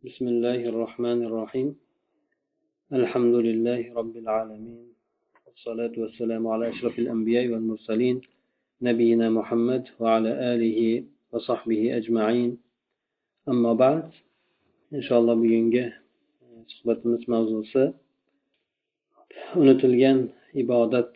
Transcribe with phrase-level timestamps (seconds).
[0.00, 1.68] بسم الله الرحمن الرحيم
[2.92, 4.84] الحمد لله رب العالمين
[5.46, 8.20] والصلاة والسلام على أشرف الأنبياء والمرسلين
[8.82, 12.50] نبينا محمد وعلى آله وصحبه أجمعين
[13.48, 14.08] أما بعد
[14.96, 15.92] إن شاء الله bugungi
[16.66, 17.92] suhbatimiz mavzusi
[19.52, 21.12] unutilgan ibodat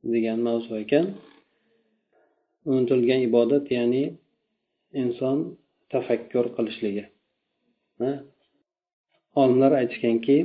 [0.00, 1.12] degan mavzu ekan.
[2.64, 4.16] Unutilgan ibodat ya'ni
[4.96, 5.60] inson
[5.92, 7.13] tafakkur qilishligi.
[9.40, 10.36] Olimlar aytishganki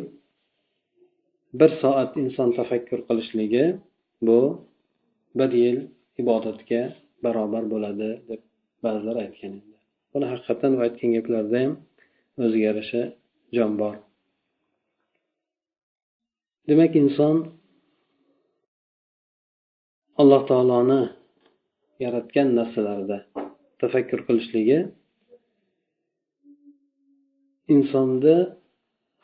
[1.60, 3.66] bir soat inson tafakkur qilishligi
[4.28, 4.40] bu
[5.40, 5.78] bir yil
[6.22, 6.82] ibodatga
[7.24, 8.42] barobar bo'ladi deb
[8.84, 9.54] ba'zilar aytgan
[10.12, 11.74] buni haqiqatdan u aytgan gaplarida ham
[12.44, 13.02] o'ziga yarasha
[13.56, 13.96] jon bor.
[16.70, 17.36] Demak inson
[20.22, 21.02] alloh taoloni
[22.04, 23.18] yaratgan narsalarida
[23.82, 24.80] tafakkur qilishligi
[27.74, 28.38] insonni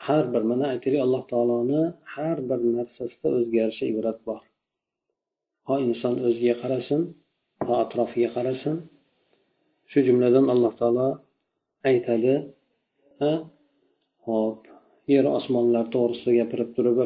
[0.06, 1.82] har bir mana aytaylik alloh taoloni
[2.14, 4.40] har bir narsasida o'ziga yarasha ibrat bor.
[5.66, 7.00] Ho inson o'ziga qarasin
[7.66, 8.76] ho atrofiga qarasin.
[9.90, 11.08] Shu jumladan alloh taolo
[11.90, 12.34] aytadi
[14.26, 14.60] hop
[15.14, 16.96] yer osmonlar to'g'risida gapirib turib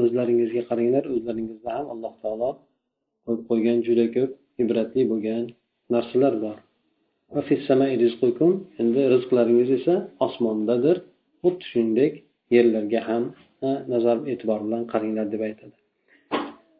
[0.00, 2.50] o'zlaringizga qaranglar o'zlaringizda ham alloh taolo
[3.24, 4.30] qo'yib qo'ygan juda ko'p
[4.62, 5.44] ibratli bo'lgan
[5.94, 6.58] narsalar bor.
[8.82, 9.94] Endi rizqlaringiz esa
[10.26, 10.96] osmondadir.
[11.42, 12.12] Xuddi shuningdek
[12.54, 13.24] yerlarga ham
[13.92, 15.76] nazar e'tibor bilan qaranglar deb aytadi.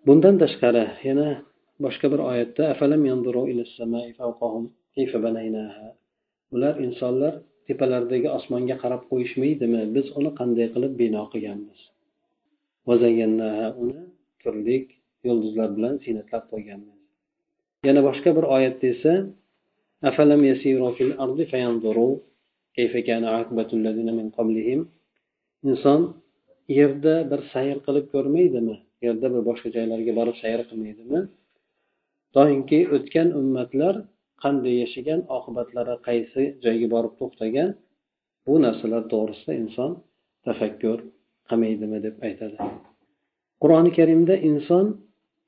[0.06, 1.28] Bundan tashqari yana
[1.84, 2.64] boshqa bir oyatda
[6.54, 7.34] ular insonlar
[7.68, 9.82] tepalaridagi osmonga qarab qo'yishmaydimi?
[9.96, 11.80] Biz uni qanday qilib bino qilganmiz?
[13.82, 14.00] Uni
[14.42, 14.76] turli
[15.26, 16.99] yulduzlar bilan ziynatlab qo'yganmiz.
[17.87, 19.13] yana boshqa bir oyatda esa
[20.09, 22.15] أفلم يسيروا في الأرض فينظروا
[22.77, 24.81] كيف كان عاقبة الذين من قبلهم
[25.65, 26.01] inson
[26.69, 31.19] yerda bir sayr qilib ko'rmaydimi yerda bir boshqa joylarga borib sayr qilmaydimi
[32.35, 33.95] doimki o'tgan ummatlar
[34.43, 37.69] qanday yashagan oqibatlari qaysi joyga borib to'xtagan
[38.45, 39.91] bu narsalar to'g'risida inson
[40.47, 40.97] tafakkur
[41.49, 42.57] qilmaydimi deb aytadi
[43.61, 44.85] qur'oni karimda inson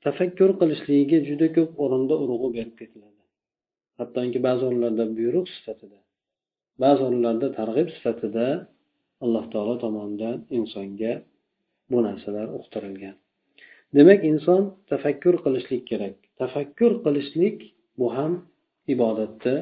[0.05, 3.21] tafakkur qilishligiga juda ko'p o'rinda urg'u berib ketiladi.
[3.99, 5.99] Hattoki ba'zi o'rinlarda buyruq sifatida
[6.81, 8.45] ba'zi o'rinlarda targ'ib sifatida
[9.23, 11.13] alloh taolo tomonidan insonga
[11.91, 13.15] bu narsalar uqtirilgan.
[13.97, 16.15] Demak inson tafakkur qilishlik kerak.
[16.41, 17.57] Tafakkur qilishlik
[17.99, 18.33] bu ham
[18.93, 19.55] ibodatni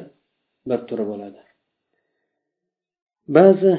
[0.68, 1.42] bir turi bo'ladi.
[3.36, 3.72] Ba'zi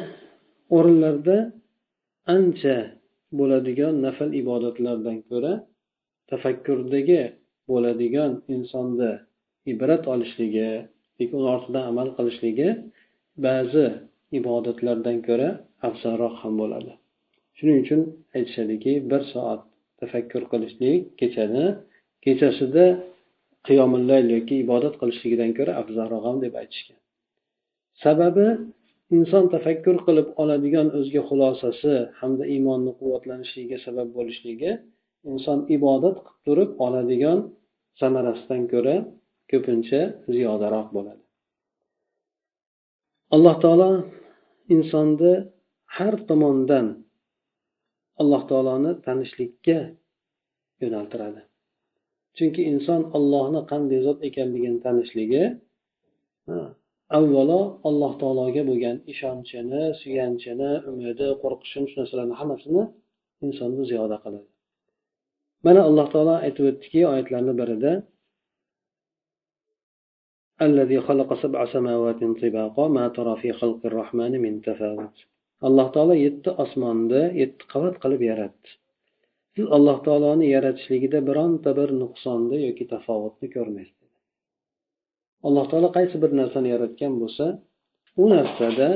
[0.77, 1.37] o'rinlarda
[2.35, 2.77] ancha
[3.39, 5.53] bo'ladigan nafl ibodatlardan ko'ra
[6.33, 7.21] tafakkurdagi
[7.69, 9.11] bo'ladigan insonda
[9.71, 10.69] ibrat olishligi
[11.37, 12.69] uni ortidan amal qilishligi
[13.45, 13.85] ba'zi
[14.39, 15.49] ibodatlardan ko'ra
[15.87, 16.91] afzalroq ham bo'ladi.
[17.57, 18.01] Shuning uchun
[18.37, 19.61] aytishadiki bir soat
[20.01, 21.65] tafakkur qilishlik kechani
[22.25, 22.85] kechasida
[23.67, 26.99] qiyomillayl yoki ibodat qilishligidan ko'ra afzalroq ham deb aytishgan.
[28.03, 28.47] Sababi
[29.17, 34.71] inson tafakkur qilib oladigan o'ziga xulosasi hamda iymonni quvvatlanishiga sabab bo'lishligi
[35.31, 37.39] inson ibodat qilib turib oladigan
[38.01, 38.95] samarasidan ko'ra
[39.51, 40.01] ko'pincha
[40.33, 41.23] ziyodaroq bo'ladi.
[43.35, 43.89] Alloh taolo
[44.75, 45.33] insonni
[45.95, 46.85] har tomondan
[48.21, 49.77] alloh taoloni tanishlikka
[50.83, 51.41] yo'naltiradi.
[52.37, 55.43] Chunki inson ollohni qanday zot ekanligini tanishligi
[57.17, 62.83] avvalo alloh taologa bo'lgan ishonchini suyanchini umidi qo'rqishini shu narsalarni hammasini
[63.45, 64.52] insonni ziyoda qiladi.
[65.66, 67.92] mana alloh taolo aytib o'tdiki oyatlarni birida
[70.66, 75.16] الذي خلق سبع سماوات طباقا ما ترى في خلق الرحمن من تفاوت
[75.66, 78.68] alloh taolo yetti osmonni yetti qavat qilib yaratdi
[79.54, 84.08] siz alloh taoloni yaratishligida bironta bir nuqsonni yoki tafovutni ko'rmaysiz
[85.46, 87.46] alloh taolo qaysi bir narsani yaratgan bo'lsa
[88.22, 88.88] u narsada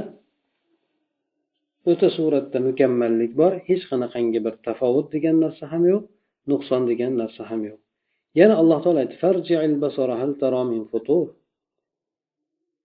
[1.91, 6.05] o'ta suratda mukammallik bor hech qanaqangi bir tafovut degan narsa ham yo'q
[6.52, 7.80] Nuqson degan narsa ham yo'q.
[8.40, 9.16] Yana alloh taolo aytdi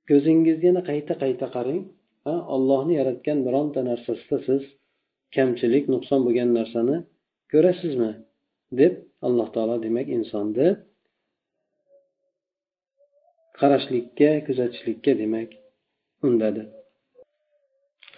[0.08, 1.82] ko'zingizni yana qayta qayta qarang
[2.54, 4.62] ollohni yaratgan bironta narsasida siz
[5.36, 6.96] kamchilik nuqson bo'lgan narsani
[7.52, 8.12] ko'rasizmi?
[8.80, 8.92] deb
[9.26, 10.68] alloh taolo demak insonni
[13.58, 15.50] qarashlikka kuzatishlikka demak
[16.26, 16.62] undadi.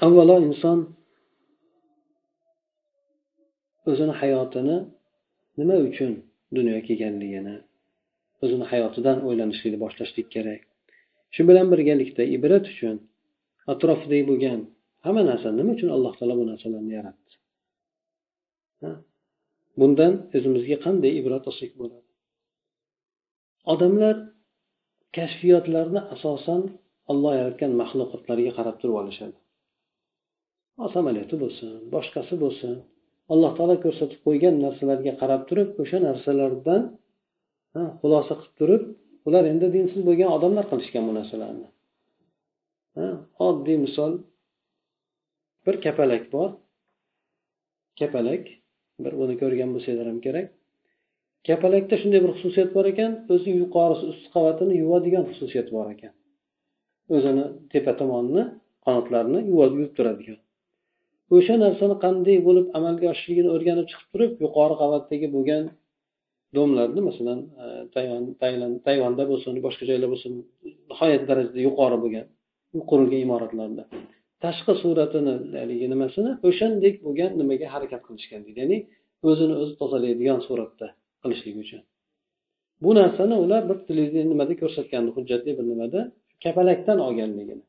[0.06, 0.78] Avvalo inson
[3.90, 4.76] o'zini hayotini
[5.58, 6.12] nima uchun
[6.56, 7.56] dunyoga kelganligini
[8.42, 10.62] o'zini hayotidan o'ylanishlikni boshlashlik kerak?
[11.34, 12.96] Shu bilan birgalikda ibrat uchun
[13.72, 14.60] atrofidagi bo'lgan
[15.04, 17.32] hamma narsa nima uchun alloh taolo bu narsalarni yaratdi?
[19.80, 22.08] Bundan o'zimizga qanday ibrat olsak bo'ladi?
[23.72, 24.16] Odamlar
[25.16, 26.62] kashfiyotlarni asosan
[27.12, 29.36] olloh yaratgan maxluqotlarga qarab turib olishadi.
[30.94, 32.74] Samolyoti bo'lsin boshqasi bo'lsin
[33.32, 36.82] alloh taolo ko'rsatib qo'ygan narsalarga qarab turib o'sha narsalardan
[38.00, 38.82] xulosa qilib turib
[39.26, 41.68] ular endi dinsiz bo'lgan odamlar qilishgan bu narsalarni.
[43.48, 44.12] Oddiy misol
[45.66, 46.50] bir kapalak bor.
[48.00, 48.44] Kapalak
[49.04, 50.46] bir buni ko'rgan bo'lsanglar ham kerak.
[51.48, 56.12] Kapalakda shunday bir xususiyat bor ekan o'zi yuqorisi ust qavatini yuvadigan xususiyat bor ekan.
[57.14, 58.44] O'zini tepa tomonini
[58.84, 60.38] qanotlarini yuvib turadigan.
[61.36, 65.64] O'sha narsani qanday bo'lib amalga oshishligini o'rganib chiqib turib yuqori qavatdagi bo'lgan
[66.56, 67.66] domlarni masalan e,
[68.86, 70.32] tayvanda bo'lsin boshqa joylar bo'lsin
[70.90, 72.26] nihoyat darajada yuqori bo'lgan
[72.90, 73.82] qurilgan imoratlarda.
[74.44, 78.58] Tashqi suratini haligi nimasini o'shandek bo'lgan nimaga harakat qilishgan deydi.
[78.62, 78.78] Ya'ni
[79.28, 80.86] o'zini o'zi tozalaydigan suratda
[81.22, 81.80] qilishlik uchun.
[82.84, 83.76] Bu narsani ular bir
[84.32, 86.00] nimada ko'rsatgandi hujjatli bir nimada?
[86.44, 87.64] Kapalakdan olganligini.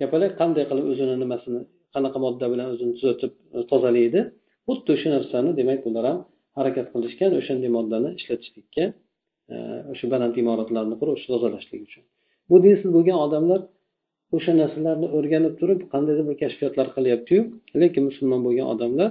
[0.00, 1.60] Kapalak qanday qilib o'zini nimasini
[1.94, 4.20] qanaqa modda bilan o'zini tuzatib e, tozalaydi.
[4.68, 6.18] Xuddi o'sha narsani demak bular ham
[6.58, 8.84] harakat qilishgan o'shanday moddani ishlatishlikka
[9.52, 9.56] e,
[9.92, 12.02] o'sha baland imoratlarni qurib tozalashlik uchun.
[12.50, 13.60] Bu dinsiz bo'lgan odamlar
[14.36, 17.40] o'sha narsalarni o'rganib turib qandaydir bir kashfiyotlar qilyaptiyu
[17.82, 19.10] lekin musulmon bo'lgan odamlar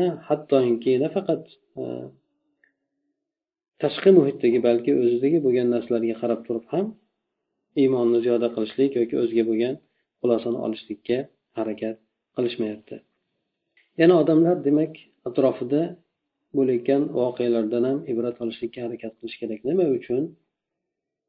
[0.00, 1.42] e, hattoki nafaqat
[3.82, 6.86] tashqi muhitdagi balki o'zidagi bo'lgan narsalarga qarab turib ham
[7.82, 9.74] iymonni ziyoda qilishlik yoki o'ziga bo'lgan
[10.20, 11.18] xulosani olishlikka
[11.60, 11.96] harakat
[12.36, 12.96] qilishmayapti.
[14.00, 14.92] Yana odamlar demak
[15.28, 15.82] atrofida
[16.56, 19.60] bo'layotgan voqealardan ham ibrat olishlikka harakat qilish kerak.
[19.70, 20.22] Nima uchun?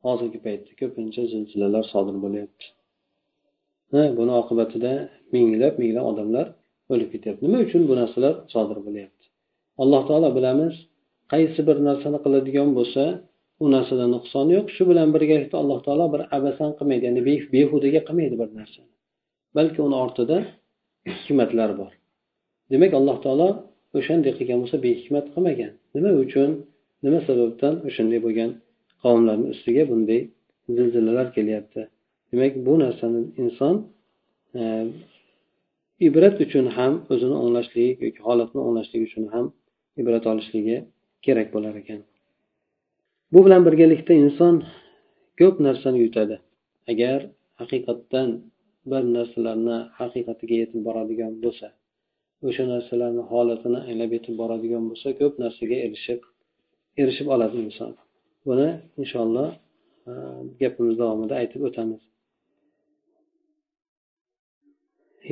[0.06, 2.66] Hozirgi paytda ko'pincha zilzilalar sodir bo'lyapti.
[4.20, 4.92] Buni oqibatida
[5.34, 6.48] minglab minglab odamlar
[6.94, 7.42] o'lib ketyapti.
[7.48, 9.25] Nima uchun bu narsalar sodir bo'lyapti?
[9.82, 10.74] Alloh taolo bilamiz
[11.34, 13.04] qaysi bir narsani qiladigan bo'lsa
[13.64, 14.68] u narsada nuqson yo'q.
[14.75, 17.22] Shu bilan birgalikda alloh taolo bir abasan qilmaydi ya'ni
[17.56, 18.92] behudaga qilmaydi bir narsani.
[19.57, 20.38] Balki uni ortida
[21.22, 21.92] hikmatlar bor.
[22.72, 23.50] Demak alloh taolo
[23.98, 25.72] o'shanday qilgan bo'lsa behikmat qilmagan.
[25.96, 26.50] Nima uchun
[27.06, 28.51] nima sababdan o'shanday bo'lgan
[29.04, 30.22] qavmlarni ustiga bunday
[30.75, 31.81] zilzilalar kelyapti?
[32.31, 33.75] Demak bu narsani inson
[34.60, 34.62] e,
[36.07, 39.46] ibrat uchun ham o'zini o'nglashligi yoki holatni o'nglashligi uchun ham
[40.01, 40.78] ibrat olishligi
[41.25, 42.01] kerak bo'lar ekan.
[43.34, 44.56] Bu bilan birgalikda inson
[45.40, 46.36] ko'p narsani yutadi.
[46.92, 47.19] Agar
[47.62, 48.30] haqiqatdan
[48.91, 51.69] bir narsalarni haqiqatiga yetib boradigan bo'lsa
[52.49, 56.21] o'sha narsalarni holatini anglab yetib boradigan bo'lsa ko'p narsaga erishib
[57.03, 57.93] erishib oladi inson
[58.49, 58.69] buni
[59.03, 59.49] inshaalloh
[60.11, 60.12] e,
[60.61, 62.03] gapimiz davomida aytib o'tamiz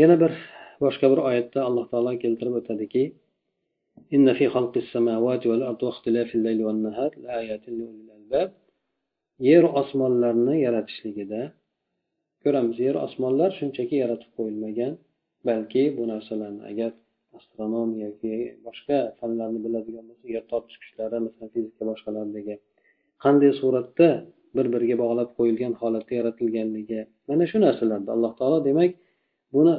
[0.00, 0.32] yana bir
[0.84, 3.04] boshqa bir oyatda alloh taolo keltirib o'tadiki
[4.14, 8.50] إن في خلق السماوات والأرض واختلاف الليل والنهار لآيات لأولي الألباب
[9.48, 11.52] yer osmonlarni yaratishligida
[12.43, 14.93] ko'ramiz yer osmonlar shunchaki yaratib qo'yilmagan
[15.49, 16.91] balki bu narsalarni agar
[17.37, 18.33] astronomiya yoki
[18.67, 22.55] boshqa fanlarni biladigan bo'lsa yer tortish kuchlari masalan fizika boshqalardagi
[23.23, 24.09] qanday suratda
[24.55, 26.99] bir biriga bog'lab qo'yilgan holatda yaratilganligi
[27.29, 28.91] mana shu narsalarda alloh taolo demak
[29.55, 29.73] buni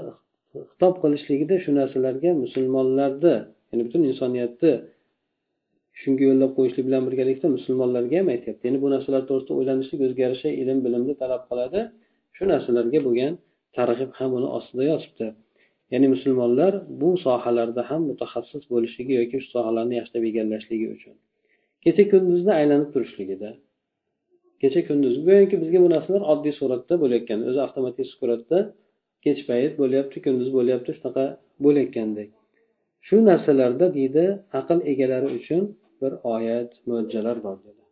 [0.70, 3.34] xitob qilishligida shu narsalarga musulmonlarni
[3.70, 4.72] ya'ni butun insoniyatni
[6.02, 8.62] shunga yo'llab qo'yishlik bilan birgalikda musulmonlarga ham aytyapti.
[8.68, 11.80] Ya'ni bu narsalar to'g'risida o'ylanishlik o'ziga yarasha ilm bilimni talab qiladi.
[12.36, 13.34] Shu narsalarga bo'lgan
[13.78, 15.28] targ'ib ham uni ostida yotibdi
[15.92, 21.14] ya'ni musulmonlar bu sohalarda ham mutaxassis bo'lishligi yoki shu sohalarni yaxshilab egallashligi uchun.
[21.84, 23.50] Kecha kunduzni aylanib turishligida
[24.62, 28.58] kecha kunduz go'yoki bizga bu narsalar oddiy suratda bo'layotgan o'zi avtomatik suratda
[29.24, 31.24] kech payt bo'lyapti kunduz bo'lyapti shunaqa
[31.64, 32.30] bo'layotgandek.
[33.06, 34.24] Shu narsalarda deydi
[34.60, 35.62] aql egalari uchun
[36.00, 37.82] bir oyat mo'jizalar bor dedi.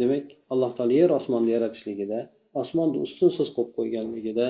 [0.00, 2.18] Demak alloh taolo yer osmonni yaratishligida
[2.60, 4.48] osmonni ustunsiz qo'yib qo'yganligida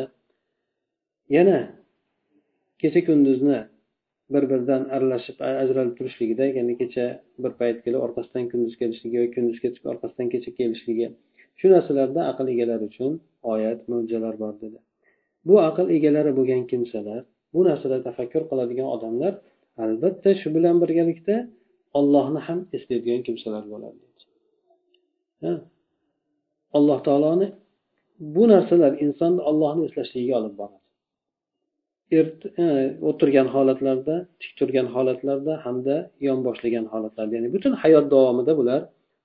[1.37, 1.59] yana
[2.83, 3.59] kecha kunduzni
[4.35, 7.07] bir biridan aralashib ajralib turishligida ya'ni kecha
[7.43, 11.07] bir payt kelib orqasidan kunduz kelishligi yoki kunduz ketib orqasidan kecha kelishligi
[11.61, 13.13] shu narsalarda aql egalari uchun
[13.55, 14.79] oyat mo'jizalar bor dedi.
[15.49, 17.21] Bu aql egalari bo'lgan kimsalar
[17.55, 19.33] bu narsada tafakkur qiladigan odamlar
[19.85, 21.37] albatta shu bilan birgalikda
[21.99, 23.99] ollohni ham eslaydigan kimsalar bo'ladi.
[26.79, 27.49] Alloh taoloni
[28.35, 30.79] bu narsalar insonni ollohni eslashligiga olib boradi.
[32.17, 32.67] E,
[33.11, 35.97] o'tirgan holatlarda tik turgan holatlarda hamda
[36.29, 37.33] yonboshlagan holatlarda.
[37.39, 38.81] Ya'ni butun hayot davomida bular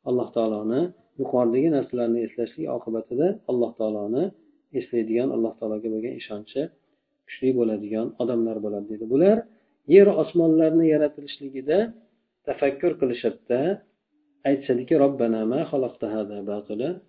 [0.09, 0.81] alloh taoloni
[1.21, 4.23] yuqoridagi narsalarni eslashlik oqibatida alloh taoloni
[4.79, 6.61] eslaydigan alloh taologa bo'lgan ishonchi
[7.27, 9.37] kuchli bo'ladigan odamlar bo'ladi deydi bular
[9.95, 11.77] yer osmonlarni yaratilishligida
[12.47, 13.59] tafakkur qilishadida
[14.49, 14.95] aytishadiki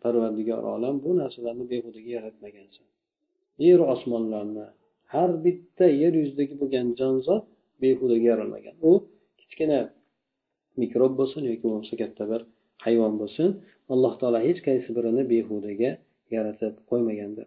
[0.02, 2.86] parvardigor olam bu narsalarni behudaga yaratmagansan.
[3.66, 4.66] Yeru osmonlarni
[5.14, 7.44] har bitta yer yuzidagi bo'lgan jonzot
[7.82, 8.74] behudaga yaralmagan.
[8.88, 8.92] U
[9.40, 9.80] kichkina
[10.82, 12.40] mikrob bo'lsin yoki bo'lmasa katta bir
[12.86, 13.48] hayvon bo'lsin
[13.94, 15.90] alloh taolo hech qaysi birini behudaga
[16.36, 17.46] yaratib qo'ymagandir.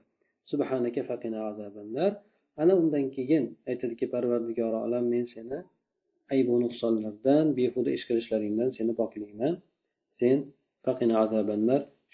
[2.62, 5.60] Ana undan keyin aytadiki parvardigor olam men seni
[6.34, 9.54] aybu nuqsonlardan behuda ish qilishlaringdan seni poklayman
[10.20, 10.38] sen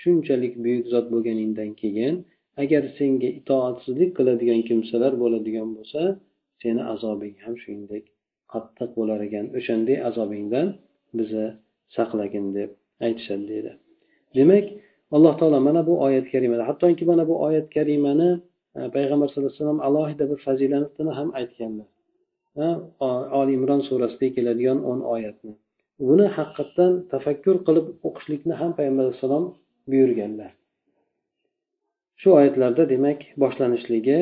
[0.01, 2.15] shunchalik buyuk zot bo'lganingdan keyin
[2.63, 6.01] agar senga itoatsizlik qiladigan kimsalar bo'ladigan bo'lsa
[6.61, 8.03] seni azobing ham shuningdek
[8.53, 9.45] qattiq bo'lar ekan.
[9.57, 10.67] O'shanday azobingdan
[11.19, 11.47] bizni
[11.95, 12.69] saqlagin deb
[13.05, 13.71] aytishadi deydi.
[14.37, 14.65] Demak
[15.15, 18.29] alloh taolo mana bu oyat karimada hattoki mana bu oyat karimani
[18.77, 21.87] e, payg'ambar sallallohu alayhi vasallam alohida bir fazilatini ham aytganlar.
[23.39, 25.53] Oli imron surasida keladigan o'n oyatni.
[26.07, 29.45] Buni haqiqatdan tafakkur qilib o'qishlikni ham payg'ambar alayhissalom
[29.91, 30.51] buyurganlar.
[32.21, 34.19] Shu oyatlarda demak boshlanishligi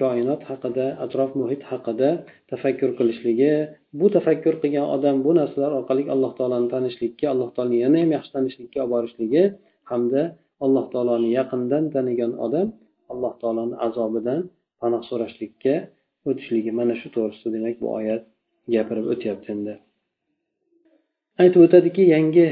[0.00, 2.08] koinot haqida atrof muhit haqida
[2.52, 3.52] tafakkur qilishligi
[4.00, 8.30] bu tafakkur qilgan odam bu narsalar orqali alloh taoloni tanishlikka alloh taoloni yana ham yaxshi
[8.36, 9.44] tanishlikka olib borishligi
[9.90, 10.22] hamda
[10.64, 12.68] alloh taoloni yaqindan tanigan odam
[13.12, 14.40] alloh taoloni azobidan
[14.80, 15.74] panoh so'rashlikka
[16.28, 16.70] o'tishligi.
[16.78, 18.22] Mana shu to'g'risida demak bu oyat
[18.74, 19.74] gapirib o'tyapti endi.
[21.40, 22.48] Aytib o'tadiki yangi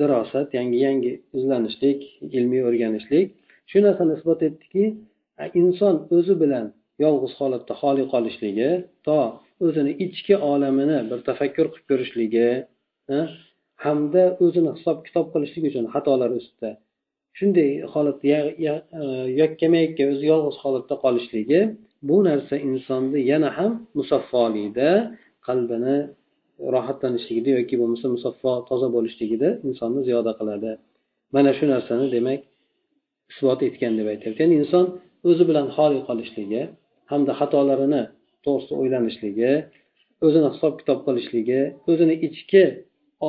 [0.00, 2.00] dirosat yangi yangi izlanishlik
[2.38, 3.26] ilmiy o'rganishlik.
[3.70, 4.84] Shu narsani isbot etdiki
[5.60, 6.66] inson o'zi bilan
[7.04, 8.70] yolg'iz holatda xoli qolishligi
[9.06, 9.18] to
[9.66, 12.48] o'zini ichki olamini bir tafakkur qilib ko'rishligi
[13.84, 16.70] hamda o'zini hisob kitob qilishlik uchun xatolar ustida.
[17.38, 18.38] Shunday holatda
[19.42, 21.60] yakkamayakka o'zi yolg'iz holatda qolishligi
[22.08, 24.90] bu narsa insonni yana ham musaffolikda
[25.46, 25.96] qalbini
[26.74, 30.70] rohatlanishligida yoki bo'lmasa musaffo toza bo'lishligida insonni ziyoda qiladi.
[31.34, 32.40] Mana shu narsani demak
[33.32, 34.38] isbot etgan deb aytyapti.
[34.44, 34.84] Ya'ni inson
[35.28, 36.62] o'zi bilan xoli qolishligi
[37.12, 38.02] hamda xatolarini
[38.44, 39.52] to'g'risida o'ylanishligi
[40.26, 42.64] o'zini hisob kitob qilishligi o'zini ichki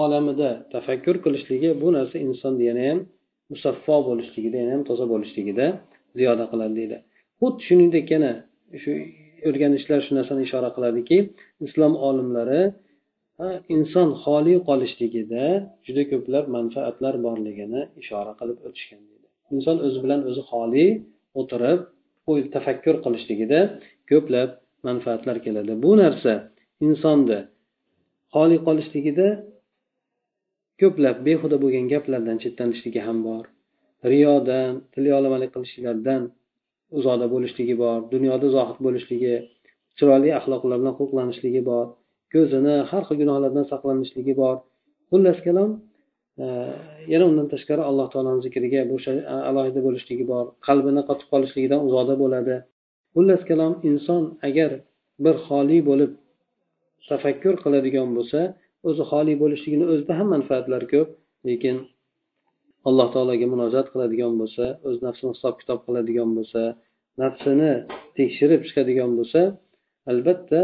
[0.02, 3.00] olamida tafakkur qilishligi bu narsa insonni yana ham
[3.54, 5.66] musaffo bo'lishligida yana ham toza bo'lishligida
[6.20, 6.98] ziyoda qiladi deydi.
[7.40, 8.32] Xuddi shuningdek yana
[8.84, 8.92] shu
[9.50, 11.18] o'rganishlar shu narsani ishora qiladiki
[11.68, 12.62] islom olimlari
[13.76, 15.46] inson xoli qolishligida
[15.86, 19.02] juda ko'plab manfaatlar borligini ishora qilib o'tishgan
[19.56, 20.88] inson o'zi bilan o'zi xoli
[21.40, 21.80] o'tirib
[22.32, 23.60] o'y tafakkur qilishligida
[24.12, 24.50] ko'plab
[24.88, 25.74] manfaatlar keladi.
[25.84, 26.34] Bu narsa
[26.88, 27.40] insonni
[28.34, 29.28] xoli qolishligida
[30.82, 33.44] ko'plab behuda bo'lgan gaplardan chetlanishligi ham bor.
[34.12, 36.22] Riyodan tilyolomalik qilishliklardan
[36.98, 39.34] uzoqda bo'lishligi bor dunyoda zohid bo'lishligi
[39.98, 41.86] chiroyli axloqlar bilan xulqlanishligi bor.
[42.34, 44.56] Ko'zini har xil gunohlardan saqlanishligi bor.
[45.12, 45.72] Xullas kalom
[46.44, 46.46] e,
[47.14, 48.98] yana undan tashqari alloh taoloni zikriga bu
[49.50, 50.46] alohida bo'lishligi bor.
[50.68, 52.56] Qalbini qotib qolishligidan uzoqda bo'ladi.
[53.16, 54.72] Xullas kalom inson agar
[55.26, 56.12] bir xoli bo'lib
[57.10, 58.40] tafakkur qiladigan bo'lsa
[58.90, 61.10] o'zi xoli bo'lishligini o'zida ham manfaatlari ko'p
[61.50, 61.76] lekin
[62.90, 66.62] alloh taologa munojat qiladigan bo'lsa o'z nafsini hisob kitob qiladigan bo'lsa
[67.24, 67.72] nafsini
[68.18, 69.42] tekshirib chiqadigan bo'lsa
[70.12, 70.62] albatta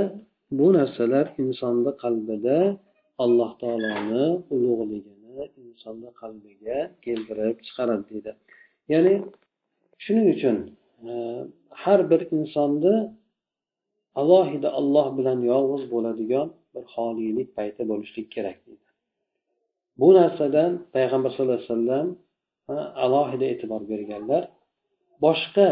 [0.52, 2.58] bu narsalar insonni qalbida
[3.24, 4.26] alloh taoloni
[4.56, 8.32] ulug'ligini insonni qalbiga keltirib chiqaradi deydi.
[8.94, 9.14] Ya'ni
[10.04, 10.58] shuning uchun
[11.08, 11.12] e,
[11.84, 12.96] har bir insonni
[14.22, 18.86] alohida alloh bilan yolg'iz bo'ladigan bir xoliylik payti bo'lishlik kerak deydi.
[20.00, 22.08] Bu narsadan payg'ambar sallallohu alayhi vasallam
[22.72, 22.74] e,
[23.06, 24.44] alohida e'tibor berganlar
[25.26, 25.68] boshqa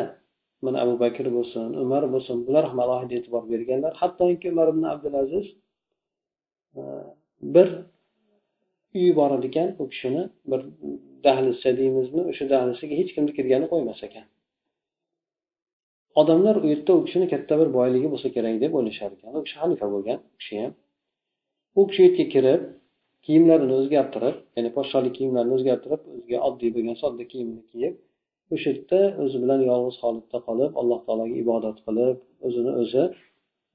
[0.65, 3.91] mana abu bakr bo'lsin umar bo'lsin bular ham alohida e'tibor berganlar.
[4.01, 5.45] Hattoki umar ibn abdulaziz
[6.79, 6.81] e,
[7.55, 7.67] bir
[8.97, 10.61] uyi bor ekan u kishini bir
[11.25, 14.25] dahlizcha deymizmi o'sha dahlizchaga hech kimni kirgani qo'ymas ekan.
[16.21, 19.57] Odamlar u yerda u kishini katta bir boyligi bo'lsa kerak deb o'ylashar ekan u kishi
[19.61, 20.73] xalifa bo'lgan u kishi ham.
[21.79, 22.61] U kishi u yerga kirib
[23.25, 27.95] kiyimlarini o'zgartirib ya'ni podshohlik kiyimlarini o'zgartirib o'ziga oddiy bo'lgan sodda kiyimni kiyib
[28.53, 33.03] o'sha yerda o'zi bilan yolg'iz holatda qolib alloh taologa ibodat qilib o'zini o'zi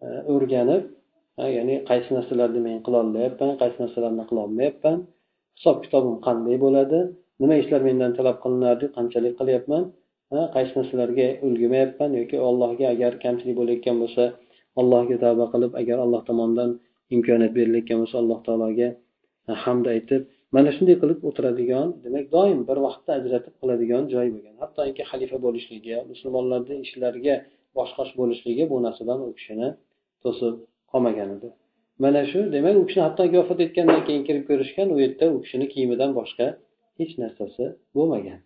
[0.05, 0.85] e, o'rganib
[1.57, 4.99] ya'ni qaysi narsalarni men qilolmayapman qaysi narsalarni qilolmayapman
[5.59, 7.01] hisob kitobim qanday bo'ladi
[7.43, 9.83] nima ishlar mendan talab qilinardi qanchalik qilyapman
[10.55, 14.25] qaysi narsalarga ulgurmayapman yoki allohga agar kamchilik bo'layotgan bo'lsa
[14.81, 16.71] allohga tavba qilib agar alloh tomonidan
[17.17, 18.89] imkoniyat berilayotgan bo'lsa alloh taologa
[19.65, 20.23] hamd aytib
[20.55, 24.55] mana shunday qilib o'tiradigan demak doim bir vaqtda ajratib qiladigan joy bo'lgan.
[24.63, 27.35] Hattoki xalifa bo'lishligi musulmonlarni ishlariga
[27.79, 29.69] boshqosh bo'lishligi bu narsadan u kishini
[30.23, 30.55] to'sib
[30.93, 31.49] qolmagan edi.
[32.05, 35.67] Mana shu demak u kishi hattoki vafot etgandan keyin kirib ko'rishgan u yerda u kishini
[35.73, 36.47] kiyimidan boshqa
[36.99, 37.65] hech narsasi
[37.97, 38.41] bo'lmagan.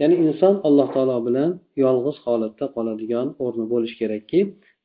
[0.00, 1.50] Ya'ni inson alloh taolo bilan
[1.84, 4.40] yolg'iz holatda qoladigan o'rni bo'lishi kerakki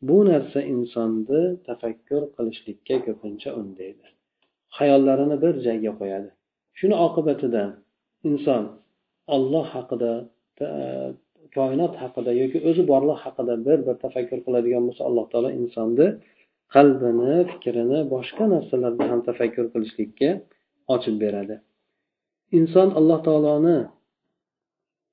[0.07, 4.07] bu narsa insonni tafakkur qilishlikka ko'pincha undaydi.
[4.77, 6.29] Hayollarini bir joyga qo'yadi.
[6.79, 7.63] Shuni oqibatida
[8.29, 8.63] inson
[9.35, 10.11] olloh haqida
[11.57, 16.07] koinot haqida yoki o'zi borliq haqida bir bir tafakkur qiladigan bo'lsa alloh taolo insonni
[16.75, 20.29] qalbini fikrini boshqa narsalarda ham tafakkur qilishlikka
[20.95, 21.55] ochib beradi.
[22.57, 23.77] Inson alloh taoloni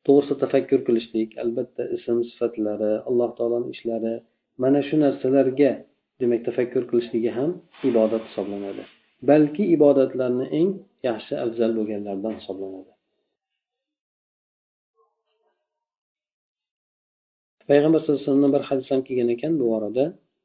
[0.06, 4.14] to'g'risida tafakkur qilishlik albatta ism sifatlari alloh taoloni ishlari
[4.62, 5.72] mana shu narsalarga
[6.20, 7.50] demak tafakkur qilishligi ham
[7.90, 8.84] ibodat hisoblanadi.
[9.30, 10.70] Balki ibodatlarni eng
[11.08, 12.92] yaxshi afzal bo'lganlaridan hisoblanadi.
[17.68, 20.04] Payg'ambar sallallohu alayhi vasallamdan bir hadis ham kelgan ekan bu borada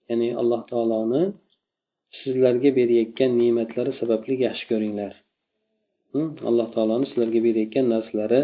[0.10, 1.24] ya'ni alloh taoloni
[2.20, 5.14] sizlarga berayotgan ne'matlari sababli yaxshi ko'ringlar.
[6.14, 6.28] Hm?
[6.50, 8.42] Alloh taoloni sizlarga berayotgan narsalari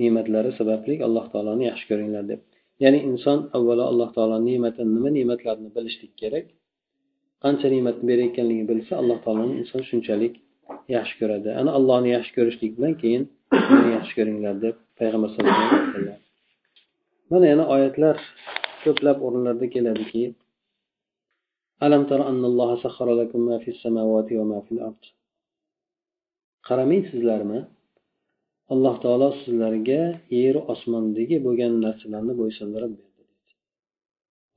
[0.00, 2.40] ne'matlari sababli alloh taoloni yaxshi ko'ringlar deb.
[2.82, 6.46] Ya'ni inson avvalo alloh taoloni ne'matini nima ne'matlarini bilishlik kerak?
[7.44, 10.34] Qancha ne'matni berayotganligini bilsa alloh taoloni inson shunchalik
[10.96, 11.48] yaxshi ko'radi.
[11.60, 13.22] Ana allohni yaxshi ko'rishlik bilan keyin
[13.96, 16.18] yaxshi ko'ringlar deb payg'ambar sallallohu alayhi vasallam.
[17.32, 18.16] Mana yana oyatlar
[18.84, 20.24] ko'plab o'rinlarda keladiki
[21.86, 25.02] alam tara annalloha sakhara lakum ma fis samawati va ma fil ard?
[26.68, 27.60] Qaramaysizlarmi?
[28.72, 30.00] Alloh taolo sizlarga
[30.40, 33.22] yeru osmondagi bo'lgan narsalarni bo'ysundirib berdi.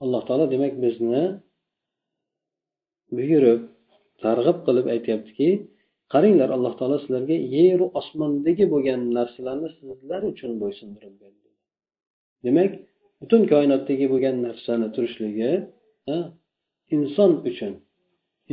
[0.04, 1.24] Alloh taolo demak bizni
[3.17, 3.62] buyurib
[4.24, 5.50] targ'ib qilib aytyaptiki
[6.13, 11.50] qaranglar alloh taolo sizlarga yeru osmondagi bo'lgan narsalarni sizlar uchun bo'ysundirib berdi
[12.46, 12.72] demak
[13.22, 15.51] butun koinotdagi bo'lgan narsani turishligi
[16.96, 17.74] inson uchun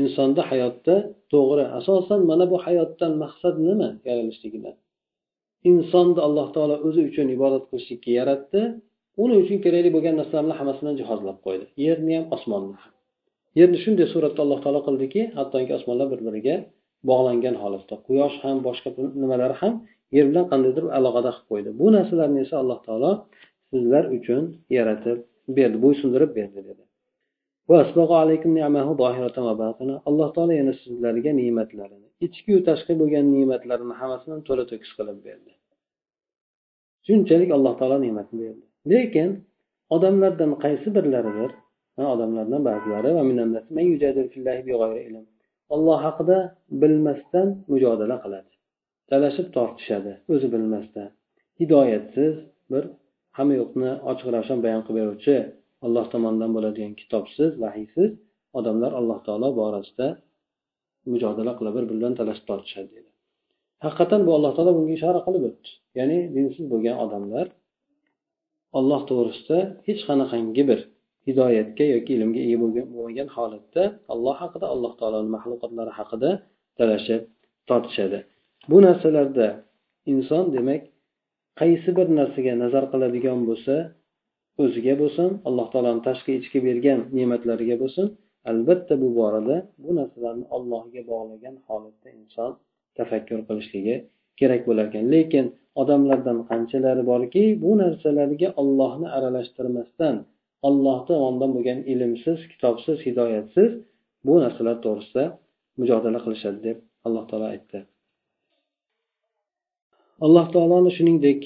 [0.00, 0.94] insonda hayotda
[1.32, 4.76] to'g'ri asosan mana bu hayotdan maqsad nima yaralishligidan
[5.70, 8.60] insonni alloh taolo o'zi uchun ibodat qilishlikka yaratdi
[9.22, 11.64] uni uchun kerakli bo'lgan narsalarni hammasini jihozlab qo'ydi.
[11.86, 12.92] Yerni ham osmonni ham.
[13.58, 16.56] Yerni shunday suratda alloh taolo qildiki hattoki osmonlar bir biriga
[17.10, 18.88] bog'langan holatda quyosh ham boshqa
[19.22, 19.74] nimalar ham
[20.16, 21.70] yer bilan qandaydir aloqada qilib qo'ydi.
[21.80, 23.10] Bu narsalarni esa alloh taolo
[23.70, 24.42] sizlar uchun
[24.76, 25.18] yaratib
[25.56, 26.82] berdi bo'ysundirib berdi dedi.
[30.10, 35.52] Alloh taolo yana sizlarga ne'matlarini ichkiyu tashqi bo'lgan ne'matlarini hammasini to'la to'kis qilib berdi.
[37.06, 38.64] Shunchalik alloh taolo ne'matni berdi.
[38.92, 39.28] Lekin
[39.96, 41.50] odamlardan qaysi birlaridir
[42.14, 43.10] odamlardan ba'zilari
[45.74, 46.38] olloh haqida
[46.82, 48.50] bilmasdan mujodala qiladi.
[49.10, 51.08] Talashib tortishadi o'zi bilmasdan.
[51.60, 52.34] Hidoyatsiz
[52.72, 52.84] bir
[53.36, 55.36] hamma yo'qni ochiq ravshan bayon qilib beruvchi
[55.86, 58.10] alloh tomonidan bo'ladigan kitobsiz vahiysiz
[58.58, 60.08] odamlar alloh taolo borasida
[61.12, 63.10] mujodala qilib bir biri bilan talashib tortishadi dedi
[63.84, 65.70] haqiqatdan bu alloh taolo bunga ishora qilib o'tdi.
[65.98, 67.46] Ya'ni dinsiz bo'lgan odamlar
[68.78, 70.80] olloh to'g'risida hech qanaqangi bir
[71.26, 76.30] hidoyatga yoki ilmga ega bo'lmagan holatda alloh haqida alloh taoloni maxluqotlari haqida
[76.78, 77.22] talashib
[77.68, 78.18] tortishadi.
[78.70, 79.48] Bu narsalarda
[80.12, 80.82] inson demak
[81.60, 83.74] qaysi bir narsaga nazar qiladigan bo'lsa
[84.62, 88.06] o'ziga bo'lsin alloh taoloni tashqi ichki bergan ne'matlariga bo'lsin
[88.50, 92.50] albatta bu borada bu narsalarni allohga bog'lagan holatda inson
[92.98, 93.96] tafakkur qilishligi
[94.40, 95.46] kerak bo'lar ekan lekin
[95.82, 100.16] odamlardan qanchalari borki bu narsalarga ollohni aralashtirmasdan
[100.68, 103.70] olloh tomonidan bo'lgan ilmsiz kitobsiz hidoyatsiz
[104.26, 105.24] bu narsalar to'g'risida
[105.80, 107.78] mujodala qilishadi deb alloh taolo aytdi.
[110.26, 111.42] Alloh taoloni shuningdek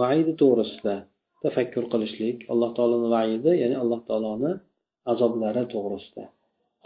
[0.00, 0.96] vaidi to'g'risida
[1.44, 4.52] tafakkur qilishlik alloh taoloni vaidi ya'ni alloh taoloni
[5.12, 6.24] azoblari to'g'risida.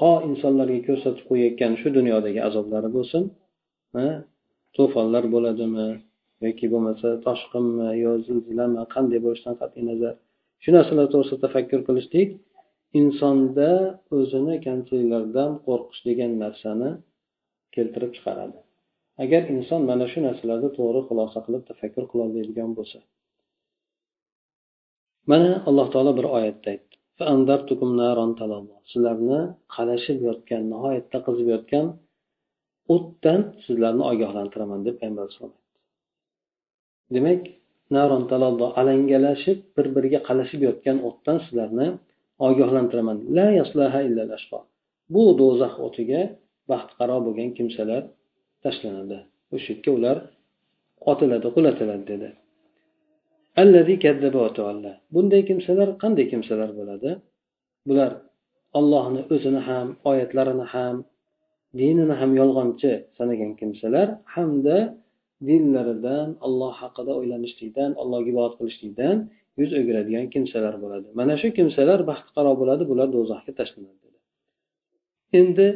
[0.00, 3.22] Ho insonlarga ko'rsatib qo'yayotgan shu dunyodagi azoblari bo'lsin
[4.76, 5.88] to'fonlar bo'ladimi
[6.46, 10.14] yoki bo'lmasa toshqinmi yo zilzilami qanday bo'lishidan qat'iy nazar
[10.62, 12.28] shu narsalar to'g'risida tafakkur qilishlik
[13.00, 13.70] insonda
[14.16, 16.90] o'zini kamchiliklardan qo'rqish degan narsani
[17.74, 18.58] keltirib chiqaradi.
[19.24, 22.98] Agar inson mana shu narsalarni to'g'ri xulosa qilib tafakkur qilolmaydigan bo'lsa.
[25.30, 26.94] Mana alloh taolo bir oyatda aytdi.
[28.90, 29.40] Sizlarni
[29.74, 31.86] qalashib yotgan nihoyatda qizib yotgan
[32.94, 35.54] o'tdan sizlarni ogohlantiraman deb payg'ambar alayhisalom
[37.14, 37.42] demak
[38.80, 41.88] alangalashib bir biriga qalashib yotgan o'tdan sizlarni
[42.48, 43.18] ogohlantiraman.
[43.36, 44.22] La yaslaha illa
[45.14, 46.20] bu do'zax o'tiga
[46.70, 48.02] baxtiqaro bo'lgan kimsalar
[48.64, 49.18] tashlanadi.
[49.54, 50.16] O'sha yerga ular
[51.12, 52.28] otiladi qulatiladi dedi.
[55.14, 57.10] Bunday kimsalar qanday kimsalar bo'ladi?
[57.88, 58.12] Bular
[58.78, 60.96] ollohni o'zini ham oyatlarini ham
[61.78, 64.76] dinini ham yolg'onchi sanagan kimsalar hamda
[65.46, 69.16] dinlaridan olloh haqida o'ylanishlikdan allohga ibodat qilishlikdan
[69.60, 71.08] yuz o'giradigan kimsalar bo'ladi.
[71.20, 74.18] Mana shu kimsalar baxtiqaro bo'ladi bular do'zaxga tashlanadi dedi.
[75.40, 75.68] Endi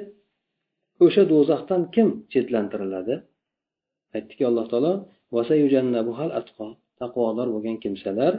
[1.04, 3.14] o'sha do'zaxdan kim chetlantiriladi?
[4.16, 4.92] Aytdiki alloh taolo
[7.00, 8.32] taqvodor bo'lgan kimsalar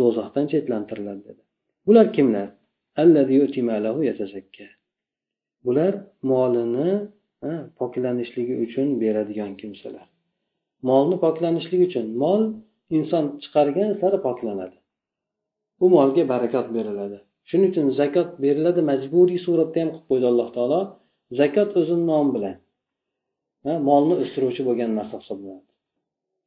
[0.00, 1.42] do'zaxdan chetlantiriladi dedi.
[1.86, 2.48] Bular kimlar?
[5.66, 5.92] Bular
[6.30, 6.90] molini
[7.80, 10.06] poklanishligi uchun beradigan kimsalar.
[10.88, 12.42] Molni poklanishligi uchun mol
[12.96, 14.76] inson chiqargan sari poklanadi.
[15.82, 17.18] U molga barakot beriladi.
[17.48, 20.80] Shuning uchun zakot beriladi majburiy suratda ham qilib qo'ydi alloh taolo
[21.40, 22.56] zakot o'zini nomi bilan.
[23.88, 25.70] Molni o'stiruvchi bo'lgan narsa hisoblanadi.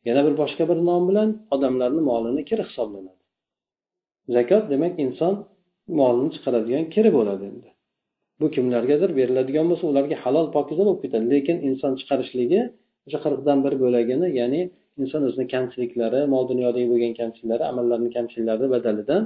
[0.07, 3.21] Yana bir boshqa bir nom bilan odamlarni molini kiri hisoblanadi.
[4.35, 5.33] Zakot demak inson
[5.99, 7.69] molini chiqaradigan kiri bo'ladi endi.
[8.43, 11.25] Bu kimlargadir beriladigan bo'lsa ularga halol pokiza bo'lib ketadi.
[11.33, 12.61] Lekin inson chiqarishligi
[13.07, 14.61] o'sha qirqdan bir bo'lagini ya'ni
[15.01, 19.21] inson o'zini kamchiliklari mol dunyodagi bo'lgan kamchiliklari amallarni kamchiliklari badalidan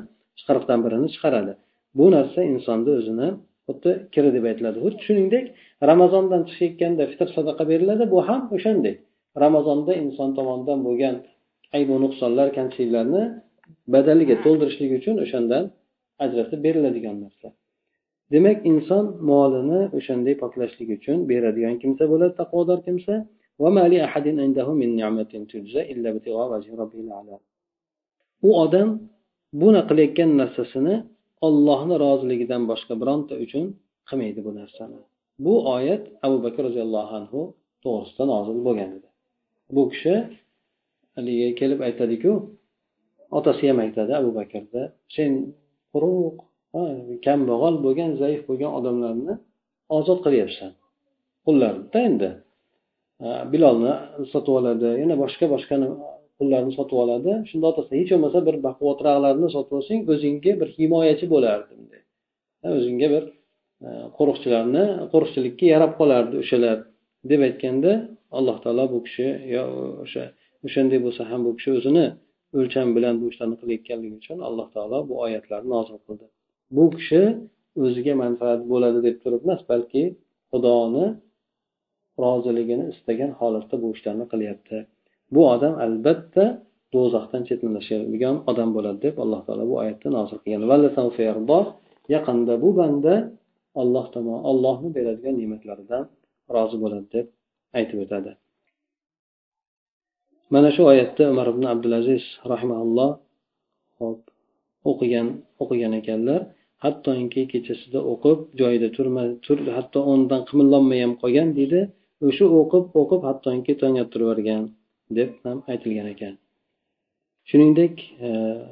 [0.48, 1.54] qirqdan birini chiqaradi.
[2.00, 3.30] Bu narsa insonni o'zini
[3.68, 4.78] xuddi kiri deb aytiladi.
[4.86, 5.46] Xuddi shuningdek
[5.92, 8.04] ramazondan chiqayotganda fitr sadaqa beriladi.
[8.14, 8.96] Bu ham o'shanday
[9.44, 11.16] ramazonda inson tomonidan bo'lgan
[11.78, 13.24] aybu nuqsonlar kamchiliklarni
[13.94, 15.64] badaliga to'ldirishlik uchun o'shandan
[16.26, 17.48] ajratib beriladigan narsa.
[18.34, 23.16] Demak inson molini o'shanday poklashlik uchun beradigan kimsa bo'ladi taqvodor kimsa.
[28.48, 28.90] U odam
[29.62, 30.96] buni qilayotgan narsasini
[31.48, 33.66] ollohni roziligidan boshqa bironta uchun
[34.10, 35.00] qilmaydi bu narsani.
[35.46, 37.42] Bu oyat abu bakr roziyallohu anhu
[37.84, 39.10] to'g'risida nozil bo'lgan edi.
[39.76, 40.16] Bu kishi
[41.16, 42.32] haligi kelib aytadiku
[43.38, 44.82] otasi ham aytadi abu bakrda
[45.16, 45.32] sen
[45.94, 46.38] quruq
[47.26, 49.34] kambag'al bo'lgan zaif bo'lgan odamlarni
[49.98, 50.72] ozod qilyapsan.
[51.46, 52.30] Qullarnida endi
[53.54, 53.94] bilolni
[54.34, 55.76] sotib oladi yana boshqa boshqa
[56.40, 57.32] qullarni sotib oladi.
[57.50, 61.74] Shunda otasi hech bo'lmasa bir baquvvatroqlarni sotib olsang o'zingga bir himoyachi bo'lardi
[62.78, 63.24] o'zingga bir
[64.18, 66.78] qo'riqchilarni qo'riqchilikka yarab qolardi o'shalar.
[67.32, 67.92] Deb aytganda
[68.38, 69.64] alloh taolo bu kishi yo
[70.06, 70.24] o'sha
[70.66, 72.06] o'shanday bo'lsa ham bu kishi o'zini
[72.60, 76.26] o'lcham bilan bu ishlarni qilayotganligi uchun alloh taolo bu oyatlarni nozil qildi.
[76.76, 77.22] Bu kishi
[77.84, 80.04] o'ziga manfaat bo'ladi deb turib emas balki
[80.52, 81.06] xudoni
[82.24, 84.78] roziligini istagan holatda bu ishlarni qilyapti.
[85.34, 86.46] Bu odam albatta
[86.94, 90.62] do'zaxdan chetlanishadigan odam bo'ladi deb alloh taolo bu oyatni nozil qilgan.
[92.16, 93.14] Yaqinda bu banda
[93.82, 96.04] alloh tomon ollohni beradigan ne'matlaridan
[96.56, 97.26] rozi bo'ladi deb
[97.78, 98.32] aytib o'tadi.
[100.54, 103.12] Mana shu oyatda umar ibn abdulaziz rahimaulloh
[104.00, 104.22] hop
[104.92, 105.28] o'qigan
[105.64, 106.42] o'qigan ekanlar
[106.84, 111.80] hattoki kechasida o'qib joyida turma tur hatto o'rnidan qimillolmay ham qolgan deydi
[112.28, 114.64] o'sha o'qib o'qib hattoki tong ottirib yuborgan
[115.18, 116.34] deb ham aytilgan ekan.
[117.50, 117.96] Shuningdek
[118.28, 118.30] e,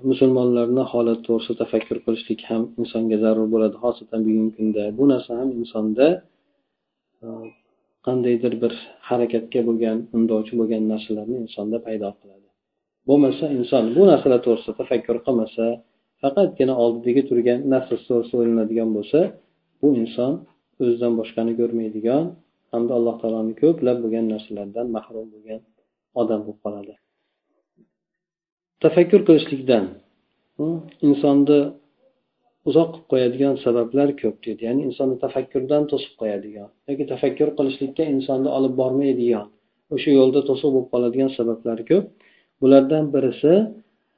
[0.10, 4.84] musulmonlarni holati to'g'risida tafakkur qilishlik ham insonga zarur bo'ladi xosatan bugungi kunda.
[4.98, 6.08] Bu narsa ham insonda
[7.24, 7.28] e,
[8.06, 8.74] qandaydir bir
[9.10, 12.48] harakatga bo'lgan undovchi bo'lgan narsalarni insonda paydo qiladi.
[13.10, 15.66] Bo'lmasa inson bu narsalar to'g'risida tafakkur qilmasa
[16.26, 19.20] faqatgina oldidagi turgan nafsi to'g'risida bo'lsa
[19.82, 20.34] bu inson
[20.82, 22.24] o'zidan boshqani ko'rmaydigan
[22.72, 25.62] hamda alloh taoloni ko'plab bo'lgan narsalardan mahrum bo'lgan
[26.22, 26.94] odam bo'lib qoladi.
[28.84, 29.86] Tafakkur qilishlikdan
[30.58, 31.60] hmm, insonni
[32.70, 34.62] uzoq qilib qo'yadigan sabablar ko'p deydi.
[34.68, 39.48] Ya'ni insonni tafakkurdan to'sib qo'yadigan yoki tafakkur qilishlikka insonni olib bormaydigan
[39.96, 42.06] o'sha yo'lda to'siq bo'lib qoladigan sabablar ko'p.
[42.62, 43.54] Bulardan birisi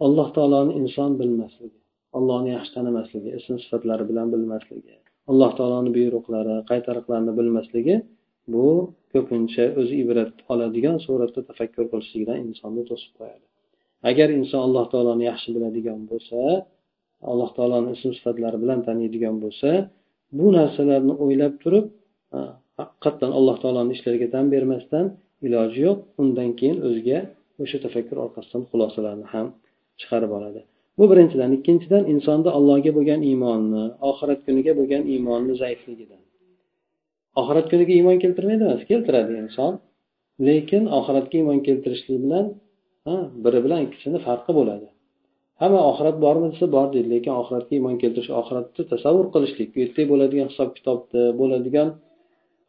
[0.05, 1.76] alloh taoloni inson bilmasligi
[2.17, 4.95] allohni yaxshi tanimasligi ism sifatlari bilan bilmasligi
[5.31, 7.95] alloh taoloni buyruqlari qaytariqlarini bilmasligi
[8.53, 8.67] bu
[9.13, 13.45] ko'pincha o'zi ibrat oladigan suratda tafakkur qilishlikdan insonni to'sib qo'yadi.
[14.09, 16.39] Agar inson alloh taoloni yaxshi biladigan bo'lsa
[17.31, 19.69] alloh taoloni ism sifatlari bilan taniydigan bo'lsa
[20.37, 21.85] bu narsalarni o'ylab turib
[22.79, 25.05] haqiqatdan alloh taoloni ishlariga tan bermasdan
[25.47, 27.19] iloji yo'q undan keyin o'ziga
[27.63, 29.47] o'sha tafakkur orqasidan xulosalarni ham
[29.99, 30.61] chiqarib oladi.
[30.97, 31.49] Bu birinchidan.
[31.57, 36.21] Ikkinchidan insonda allohga bo'lgan iymonni oxirat kuniga bo'lgan iymonni zaifligidan.
[37.39, 39.73] Oxirat kuniga iymon keltirmaydi emas keltiradi inson.
[40.47, 42.45] Lekin oxiratga iymon keltirishlik bilan
[43.43, 44.87] biri bilan ikkisini farqi bo'ladi.
[45.61, 50.03] Hamma oxirat bormi desa bor deydi lekin oxiratga iymon keltirish oxiratni tasavvur qilishlik bu yerda
[50.11, 51.89] bo'ladigan hisob kitobni bo'ladigan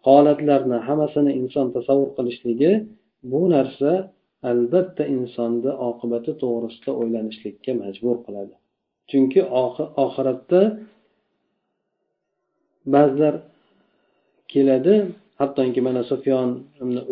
[0.06, 2.72] holatlarni hammasini inson tasavvur qilishligi
[3.32, 3.90] bu narsa
[4.50, 8.54] albatta insonni oqibati to'g'risida o'ylanishlikka majbur qiladi.
[9.10, 9.40] Chunki
[10.04, 10.60] oxiratda
[12.94, 13.34] ba'zilar
[14.52, 14.94] keladi.
[15.40, 16.48] Hattoki mana sufyon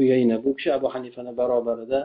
[0.01, 2.01] uyayna bu kishi abu hanifani barobarida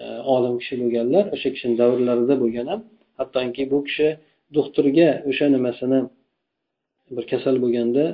[0.00, 2.80] e, olim kishi bo'lganlar o'sha kishini davrlarida bo'lgan ham.
[3.18, 4.08] Hattoki bu kishi
[4.56, 6.00] doktorga o'sha nimasini
[7.16, 8.04] bir kasal bo'lganda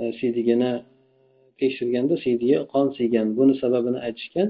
[0.00, 0.72] e, siydigini
[1.60, 3.26] tekshirganda siydiga qon siygan.
[3.38, 4.48] Buni sababini aytishgan.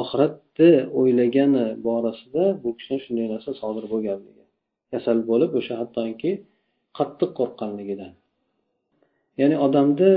[0.00, 4.44] Oxiratni o'ylagani borasida bu kishi shunday narsa sodir bo'lganligi
[4.92, 6.32] kasal bo'lib o'sha hattoki
[6.98, 8.12] qattiq qo'rqqanligidan.
[9.40, 10.12] Ya'ni odamni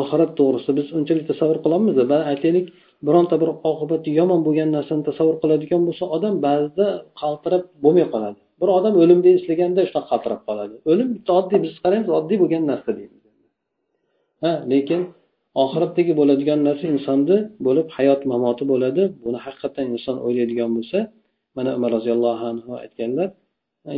[0.00, 1.98] oxirat to'g'risida biz unchalik tasavvur qilolmaymiz
[2.32, 2.66] aytaylik
[3.06, 6.86] bironta bir oqibati yomon bo'lgan narsani tasavvur qiladigan bo'lsa odam ba'zida
[7.20, 8.38] qaltirab bo'lmay qoladi.
[8.60, 10.74] Bir odam o'limni eslaganda shunaqa qaltirab qoladi.
[10.90, 13.22] O'lim bitta oddiy biz qaraymiz oddiy bo'lgan narsa deymiz.
[14.42, 15.00] Ha lekin
[15.62, 19.02] oxiratdagi bo'ladigan narsa insonni bo'lib hayot mamoti bo'ladi.
[19.24, 20.98] Buni haqiqatdan inson o'ylaydigan bo'lsa
[21.56, 23.28] mana umar roziyallohu anhu aytganlar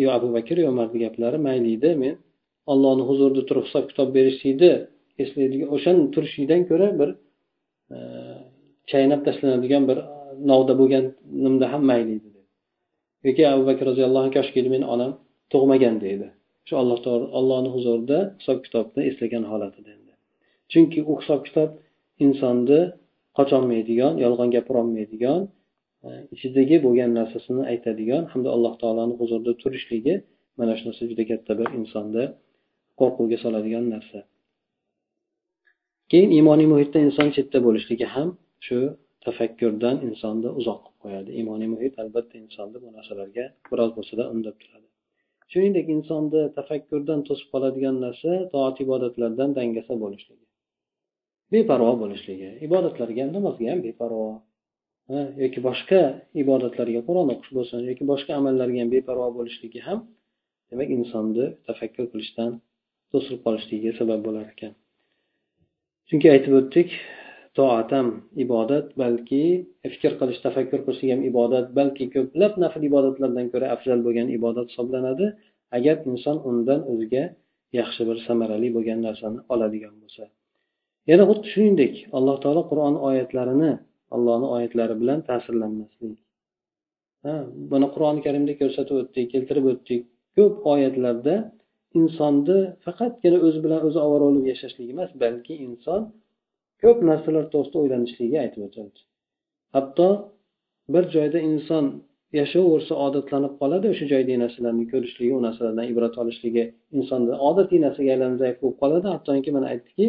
[0.04, 1.90] yo abu bakr yo umarni gaplari mayli edi.
[2.02, 2.14] Men
[2.72, 4.72] ollohni huzurida turib hisob kitob berishlikni
[5.22, 7.10] eslaydigan o'shani turishlikdan ko'ra bir
[7.94, 7.98] e,
[8.90, 9.98] chaynab tashlanadigan bir
[10.50, 12.30] novda bo'lganimda ham mayli edi
[13.26, 15.12] yoki abu bakr roziyallohu anhu koshki meni onam
[15.52, 16.28] tug'magan deydi
[16.68, 19.97] shu alloh taolo allohni huzurida hisob kitobni eslagan holatida.
[20.72, 21.70] Chunki u hisob kitob
[22.24, 22.80] insonni
[23.38, 25.40] qocholmaydigan yolg'on gapirolmaydigan
[26.06, 30.14] e, ichidagi bo'lgan narsasini aytadigan hamda alloh taoloni huzurida turishligi
[30.58, 32.24] mana shu narsa juda katta bir insonni
[33.00, 34.18] qo'rquvga soladigan narsa.
[36.10, 38.28] Keyin iymoniy muhitda inson chetda bo'lishligi ham
[38.66, 38.78] shu
[39.26, 41.30] tafakkurdan insonni uzoq qilib qo'yadi.
[41.38, 44.86] Iymoniy muhit albatta insonni bu narsalarga biroz bo'lsada undab turadi.
[45.52, 50.44] Shuningdek insonni tafakkurdan to'sib qoladigan narsa toat ibodatlardan dangasa bo'lishligi.
[51.54, 54.28] Beparvo bo'lishligi ibodatlarga ham namozga ham beparvo.
[55.42, 56.00] Yoki boshqa
[56.42, 59.98] ibodatlarga qur'on o'qish bo'lsin yoki boshqa amallarga ham beparvo bo'lishligi ham
[60.70, 62.50] demak insonni tafakkur qilishdan
[63.12, 64.72] to'silib qolishligiga sabab bo'lar ekan.
[66.08, 66.88] Chunki aytib o'tdik
[67.58, 68.08] toat ham
[68.44, 69.42] ibodat balki
[69.92, 75.26] fikr qilish tafakkur qilishlik ham ibodat balki ko'plab nafl ibodatlardan ko'ra afzal bo'lgan ibodat hisoblanadi.
[75.76, 77.24] Agar inson undan o'ziga
[77.78, 80.24] yaxshi bir samarali bo'lgan narsani oladigan bo'lsa.
[81.10, 83.72] Yana xuddi shuningdek alloh taolo qur'on oyatlarini
[84.14, 86.18] allohni oyatlari bilan ta'sirlanmaslik.
[87.72, 90.02] Buni qur'oni karimda ko'rsatib o'tdik keltirib o'tdik.
[90.36, 91.34] Ko'p oyatlarda
[92.00, 96.00] insonni faqatgina o'zi bilan o'zi ovora bo'lib yashashligi emas balki inson
[96.82, 99.00] ko'p narsalar to'g'risida o'ylanishligi aytib o'tildi
[99.76, 100.08] hatto
[100.94, 101.84] bir joyda inson
[102.40, 106.64] yashayversa odatlanib qoladi o'sha joydagi narsalarni ko'rishligi u narsalardan ibrat olishligi
[106.98, 109.06] insonni odatiy narsaga aylanib zaif bo'lib qoladi.
[109.14, 110.06] Hattoki mana aytdiki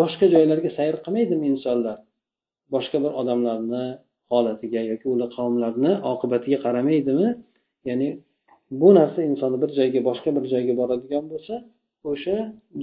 [0.00, 1.98] boshqa joylarga sayr qilmaydimi insonlar?
[2.74, 3.84] Boshqa bir odamlarni
[4.32, 7.28] holatiga yoki ular qavmlarni oqibatiga qaramaydimi?
[7.88, 8.08] Ya'ni
[8.80, 11.54] bu narsa insonni bir joyga boshqa bir joyga boradigan bo'lsa
[12.10, 12.36] o'sha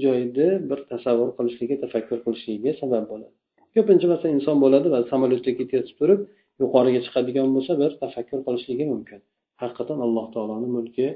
[0.04, 3.34] joyni bir tasavvur qilishligi tafakkur qilishligiga sabab bo'ladi.
[3.76, 6.20] Ko'pincha masalan inson bo'ladi va samolyotda ketayotib turib
[6.62, 9.20] yuqoriga chiqadigan bo'lsa bir tafakkur qilishligi mumkin.
[9.62, 11.08] Haqiqatdan alloh taoloni mulki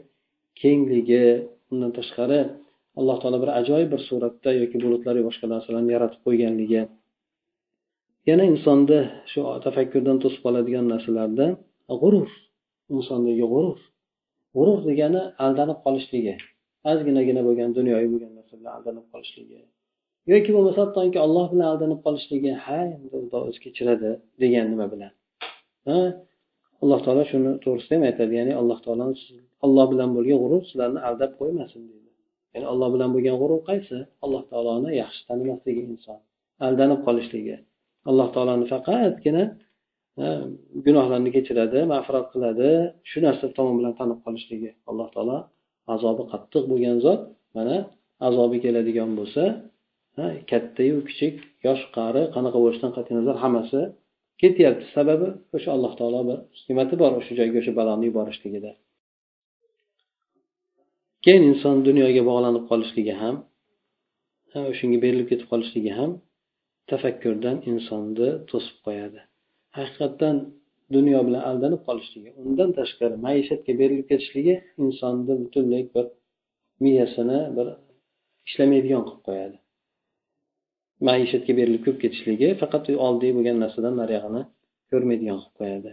[0.62, 1.24] kengligi
[1.72, 2.40] undan tashqari
[3.00, 6.82] alloh taolo bir ajoyib bir suratda yoki bulutlar boshqa narsalarni yaratib qo'yganligi.
[8.30, 9.00] Yana insonni
[9.32, 11.52] shu tafakkurdan to'sib qoladigan narsalardan
[12.02, 12.30] g'urur
[12.96, 13.80] insondagi g'urur.
[14.56, 16.36] G'urur degani aldanib qolishligi
[16.92, 19.60] ozginagina bo'lgan dunyoviy bo'lgan narsa bilan aldanib qolishligi.
[20.34, 24.10] Yoki bo'lmasa hattoki olloh bilan aldanib qolishligi ha endi xudo o'zi kechiradi
[24.44, 25.12] degan nima bilan.
[25.90, 26.00] Ha?
[26.84, 29.06] Alloh taolo shuni to'g'risida ham aytadi ya'ni alloh taolo
[29.66, 31.97] alloh bilan bo'lgan g'urur sizlarni aldab qo'ymasin deydi
[32.58, 33.98] ya'ni alloh bilan bo'lgan g'urur qaysi?
[34.26, 36.20] Alloh taoloni yaxshi tanimasligi inson
[36.68, 37.56] aldanib qolishligi.
[38.10, 39.44] Alloh taoloni faqatgina
[40.24, 40.26] e,
[40.86, 42.70] gunohlarni kechiradi mag'firat qiladi
[43.10, 44.70] shu narsa tomon bilan tanib qolishligi.
[44.90, 45.38] Alloh taolo
[45.96, 47.22] azobi qattiq bo'lgan zot
[47.56, 47.78] mana
[48.28, 49.44] azobi keladigan bo'lsa
[50.52, 51.36] kattayu kichik
[51.68, 53.82] yosh qari qanaqa bo'lishidan qat'iy nazar hammasi
[54.42, 54.86] ketyapti.
[54.96, 58.72] Sababi o'sha alloh taolo bir hikmati bor o'sha joyga o'sha baloni yuborishligida.
[61.28, 63.36] Keyin inson dunyoga bog'lanib qolishligi ham
[64.72, 66.12] o'shanga berilib ketib qolishligi ham
[66.92, 69.20] tafakkurdan insonni to'sib qo'yadi.
[69.78, 70.36] Haqiqatdan
[70.96, 76.06] dunyo bilan aldanib qolishligi undan tashqari maishatga berilib ketishligi insonni butunlay bir
[76.84, 77.68] miyasini bir
[78.48, 79.58] ishlamaydigan qilib qo'yadi.
[81.08, 84.44] Maishatga berilib ko'p ketishligi faqat oldida bo'lgan narsadan nariyog'ini
[84.92, 85.92] ko'rmaydigan qilib qo'yadi.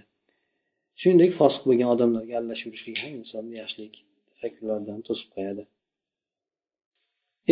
[1.01, 3.95] Shuningdek fosiq bo'lgan odamlarga aralashib yurishlik ham insonni yaxshilik
[4.45, 5.65] tafakkurlaridan to'sib qo'yadi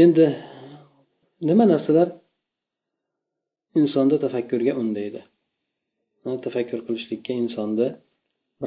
[0.02, 0.26] endi
[1.48, 2.08] nima narsalar
[3.80, 5.20] insonni tafakkurga undaydi?
[6.46, 7.88] Tafakkur qilishlikka insonni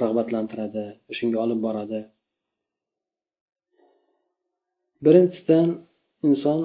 [0.04, 0.84] rag'batlantiradi
[1.18, 2.02] shunga olib boradi?
[5.06, 5.70] Birinchidan
[6.30, 6.62] inson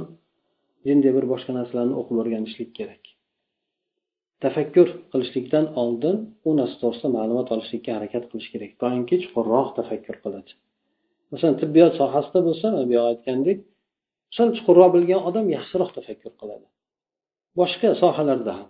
[0.88, 3.02] jinday bir boshqa narsalarni o'qib o'rganishlik kerak.
[4.44, 6.16] Tafakkur qilishlikdan oldin
[6.48, 8.72] u narsa to'g'risida ma'lumot olishlikka harakat qilish kerak.
[8.82, 10.52] Doimki chuqurroq tafakkur qiladi.
[11.32, 13.58] Masalan tibbiyot sohasida bo'lsa bu aytgandek
[14.36, 16.66] sal chuqurroq bilgan odam yaxshiroq tafakkur qiladi.
[17.60, 18.68] Boshqa sohalarda ham.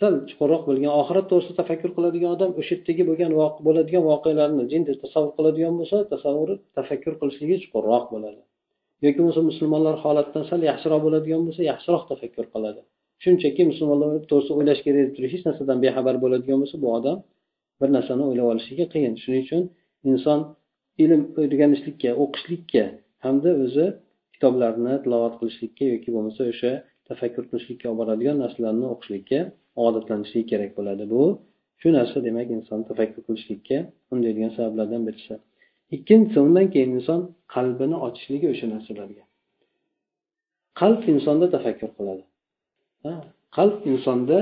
[0.00, 3.30] Sal chuqurroq bilgan oxirat to'g'risida tafakkur qiladigan odam o'sha yerdagi bo'lgan
[3.66, 8.40] bo'ladigan voqealarni jinday tasavvur qiladigan bo'lsa tasavvuri tafakkur qilishligi chuqurroq bo'ladi.
[9.04, 12.80] Yoki bo'lmasa musulmonlar holatidan sal yaxshiroq bo'ladigan bo'lsa yaxshiroq tafakkur qiladi.
[13.24, 17.18] Shunchaki musulmonlar to'g'risida o'ylash kerak deb turib hech narsadan bexabar bo'ladigan bo'lsa bu odam
[17.80, 19.12] bir narsani o'ylab olishligi qiyin.
[19.22, 19.62] Shuning uchun
[20.10, 20.38] inson
[21.02, 22.84] ilm o'rganishlikka o'qishlikka
[23.24, 23.86] hamda o'zi
[24.34, 26.72] kitoblarni tilovat qilishlikka yoki bo'lmasa o'sha
[27.08, 29.40] tafakkur qilishlikka olib boradigan narsalarni o'qishlikka
[29.86, 31.04] odatlanishligi kerak bo'ladi.
[31.14, 31.22] Bu
[31.80, 33.78] shu narsa demak inson tafakkur qilishlikka
[34.12, 35.34] undaydigan sabablardan birisi.
[35.96, 37.20] Ikkinchisi undan keyin inson
[37.54, 39.22] qalbini ochishligi o'sha narsalarga.
[40.80, 42.24] Qalb insonda tafakkur qiladi.
[43.56, 44.38] Qalb insonda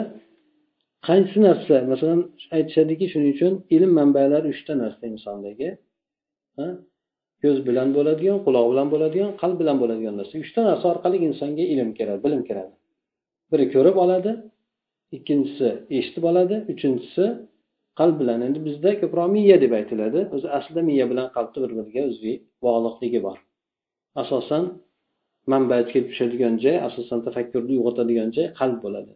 [1.08, 2.20] qaysi narsa masalan
[2.56, 5.68] aytishadiki shuning uchun ilm manbalari uchta narsa insondagi.
[7.42, 10.34] Ko'z bilan bo'ladigan quloq bilan bo'ladigan qalb bilan bo'ladigan narsa.
[10.44, 12.72] Uchta narsa orqali insonga ilm kiradi bilim kiradi
[13.52, 14.32] biri ko'rib oladi
[15.16, 17.24] ikkinchisi eshitib oladi uchinchisi
[18.00, 18.38] qalb bilan.
[18.46, 20.20] Endi bizda ko'proq miya deb aytiladi.
[20.34, 22.34] O'zi aslida miya bilan qalbni bir biriga o'ziga
[22.64, 23.38] bog'liqligi bor.
[24.22, 24.64] Asosan
[25.52, 29.12] manba kelib tushadigan joy asosan tafakkurni uyg'otadigan joy qalb bo'ladi.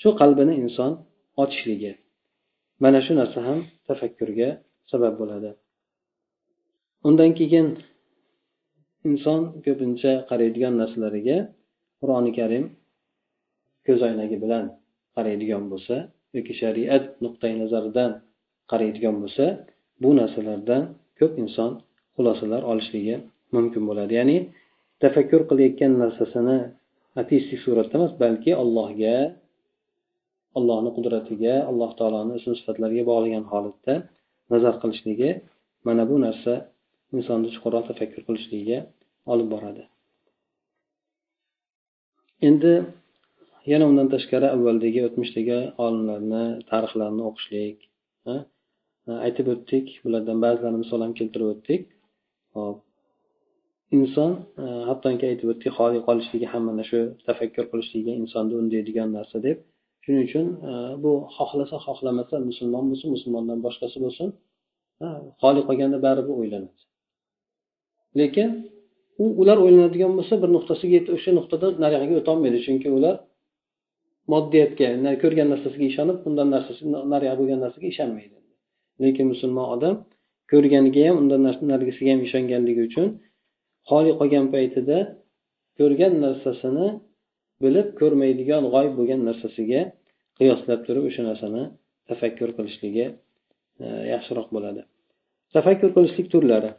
[0.00, 0.92] Shu qalbini inson
[1.42, 1.92] ochishligi
[2.84, 4.48] mana shu narsa ham tafakkurga
[4.92, 5.50] sabab bo'ladi.
[7.08, 7.66] Undan keyin
[9.08, 11.38] inson ko'pincha qaraydigan narsalariga
[12.00, 12.64] qur'oni karim
[13.86, 14.64] ko'zoynagi bilan
[15.16, 15.96] qaraydigan bo'lsa
[16.36, 18.10] yoki shariat nuqtai nazaridan
[18.70, 19.44] qaraydigan bo'lsa
[20.02, 20.82] bu narsalardan
[21.18, 21.70] ko'p inson
[22.16, 23.16] xulosalar olishligi
[23.54, 24.12] mumkin bo'ladi.
[24.20, 24.38] Ya'ni
[25.02, 26.58] tafakkur qilayotgan narsasini
[27.20, 29.16] ateistik suratda emas balki allohga
[30.58, 33.94] allohni qudratiga alloh taoloni ism sifatlariga bog'lagan holatda
[34.52, 35.30] nazar qilishligi
[35.86, 36.52] mana bu narsa
[37.18, 38.78] insonni chuqurroq tafakkur qilishligiga
[39.32, 39.82] olib boradi.
[42.48, 42.72] Endi
[43.72, 47.78] yana undan tashqari avvaldagi o'tmishdagi olimlarni tarixlarini o'qishlik
[49.26, 51.82] aytib o'tdik bulardan ba'zilarini misol ham keltirib o'tdik.
[52.56, 52.76] Hop
[53.98, 54.30] inson
[54.88, 59.56] hattoki aytib o'tdik xoli qolishligi ham mana shu tafakkur qilishligiga insonni undaydigan narsa deb.
[60.04, 60.46] Shuning uchun
[61.04, 64.28] bu xohlasa xohlamasa musulmon bo'lsin musulmondan boshqasi bo'lsin.
[65.42, 66.85] Xoli qolganda baribir o'ylanadi.
[68.20, 68.48] Lekin
[69.22, 72.58] u ular o'ylanadigan bo'lsa bir nuqtasiga yetib o'sha nuqtadan nariyog'iga o'tolmaydi.
[72.66, 73.14] Chunki ular
[74.32, 74.88] moddiyatga
[75.22, 78.36] ko'rgan narsasiga ishonib undan narsasi nariyog'i bo'lgan narsaga ishonmaydi.
[79.04, 79.94] Lekin musulmon odam
[80.52, 81.40] ko'rganiga ham undan
[81.72, 83.06] narigisiga ham ishonganligi uchun
[83.90, 84.98] xoli qolgan paytida
[85.78, 86.88] ko'rgan narsasini
[87.64, 89.80] bilib ko'rmaydigan g'oyib bo'lgan narsasiga
[90.38, 91.62] qiyoslab turib o'sha narsani
[92.08, 93.06] tafakkur qilishligi
[93.84, 94.82] e, yaxshiroq bo'ladi.
[95.56, 96.70] Tafakkur qilishlik turlari.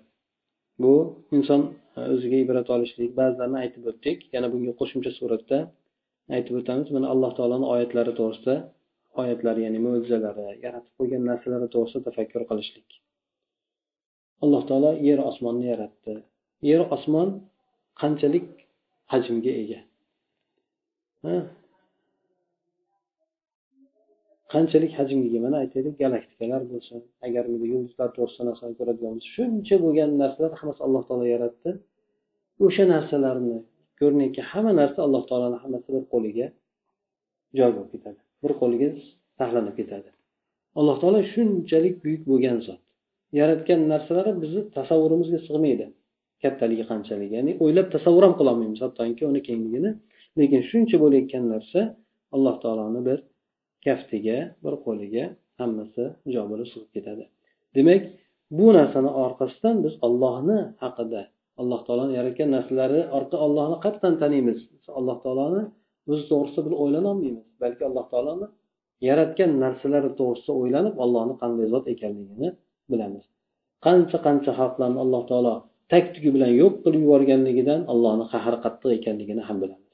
[0.83, 0.93] Bu
[1.37, 1.61] inson
[1.97, 4.17] e, o'ziga ibrat olishlik ba'zilarini aytib o'tdik.
[4.35, 5.57] Yana bunga qo'shimcha suratda
[6.35, 6.87] aytib o'tamiz.
[6.95, 8.55] Mana alloh taoloni oyatlari to'g'risida
[9.21, 12.89] oyatlari ya'ni mo'jizalari yaratib qo'ygan narsalari to'g'risida tafakkur qilishlik.
[14.43, 16.13] Alloh taolo yer osmonni yaratdi.
[16.69, 17.29] Yer osmon
[18.01, 18.47] qanchalik
[19.11, 19.79] hajmga ega?
[24.53, 26.99] Qanchalik hajmga mana aytaylik galaktikalar bo'lsin.
[27.27, 31.69] Agar yulduzlar to'g'risida narsani ko'radigan bo'lsa shuncha bo'lgan narsalar hammasi alloh taolo yaratdi.
[32.65, 33.57] O'sha narsalarni
[33.99, 36.47] ko'rinayotgan hamma narsa alloh taoloni hammasi bir qo'liga
[37.57, 38.19] joy bo'lib ketadi.
[38.43, 38.89] Bir qo'liga
[39.39, 40.09] saqlanib ketadi.
[40.79, 42.81] Alloh taolo shunchalik buyuk bo'lgan zot.
[43.39, 45.85] Yaratgan narsalari bizni tasavvurimizga sig'maydi.
[46.43, 47.29] Kattaligi qanchalik?
[47.37, 49.91] Ya'ni o'ylab tasavvur ham qilolmaymiz hattoki uni kengligini.
[50.39, 51.79] Lekin shuncha bo'layotgan narsa
[52.35, 53.19] alloh taoloni bir
[53.87, 55.25] kaftiga bir qo'liga
[55.59, 57.23] hammasi jo bo'lib sig'ib ketadi.
[57.75, 58.01] Demak
[58.57, 61.21] bu narsani orqasidan biz ollohni haqida
[61.61, 64.59] alloh taoloni yaratgan narsalari orqali ollohni qatdan taniymiz.
[64.99, 65.61] Alloh taoloni
[66.11, 68.47] o'zi to'g'risida bir o'ylanolmaymiz balki alloh taoloni
[69.07, 72.49] yaratgan narsalari to'g'risida o'ylanib allohni qanday zot ekanligini
[72.91, 73.25] bilamiz.
[73.85, 75.55] Qancha qancha xalqlarni alloh taolo
[75.91, 79.93] tag tugi bilan yo'q qilib yuborganligidan allohni qahri qattiq ekanligini ham bilamiz.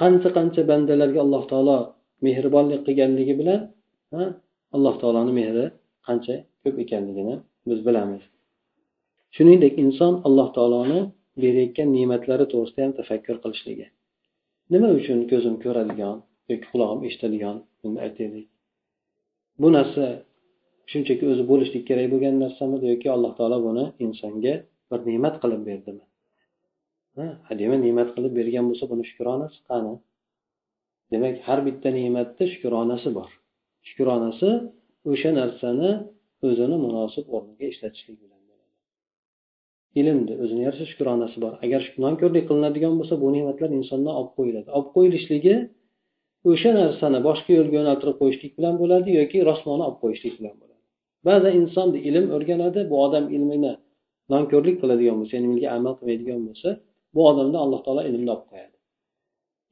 [0.00, 1.78] Qancha qancha bandalarga alloh taolo
[2.26, 3.60] mehribonlik qilganligi bilan
[4.76, 5.64] alloh taoloni mehri
[6.06, 7.34] qancha ko'p ekanligini
[7.68, 8.22] biz bilamiz.
[9.36, 11.00] Shuningdek inson alloh taoloni
[11.42, 13.86] berayotgan ne'matlari to'g'risida ham tafakkur qilishligi.
[14.72, 16.16] Nima uchun ko'zim ko'radigan
[16.50, 18.46] yoki qulog'im eshitadigan buni aytaylik.
[19.62, 20.04] Bu narsa
[20.90, 24.54] shunchaki o'zi bo'lishlik kerak bo'lgan narsamidi yoki alloh taolo buni insonga
[24.90, 26.04] bir ne'mat qilib berdimi?
[27.48, 29.92] Hadema ne'mat qilib bergan bo'lsa buni shukronasi qani?
[31.12, 33.30] Demak har bitta ne'matda shukronasi bor.
[33.88, 34.48] Shukronasi
[35.10, 35.90] o'sha narsani
[36.48, 38.70] o'zini munosib o'rniga ishlatishlik bilan bo'ladi.
[40.00, 41.52] Ilmni o'zini yarasha shukronasi bor.
[41.64, 44.68] Agar nonko'rlik qilinadigan bo'lsa bu ne'matlar insondan olib qo'yiladi.
[44.76, 45.54] Olib qo'yilishligi
[46.50, 50.80] o'sha narsani boshqa yo'lga yo'naltirib qo'yishlik bilan bo'ladi yoki rosmoni olib qo'yishlik bilan bo'ladi.
[51.28, 53.72] Ba'zan inson ilm o'rganadi bu odam ilmini
[54.32, 56.68] nonko'rlik qiladigan bo'lsa ya'ni ilmga amal qilmaydigan bo'lsa
[57.14, 58.71] bu odamni alloh taolo ilmni olib qo'yadi.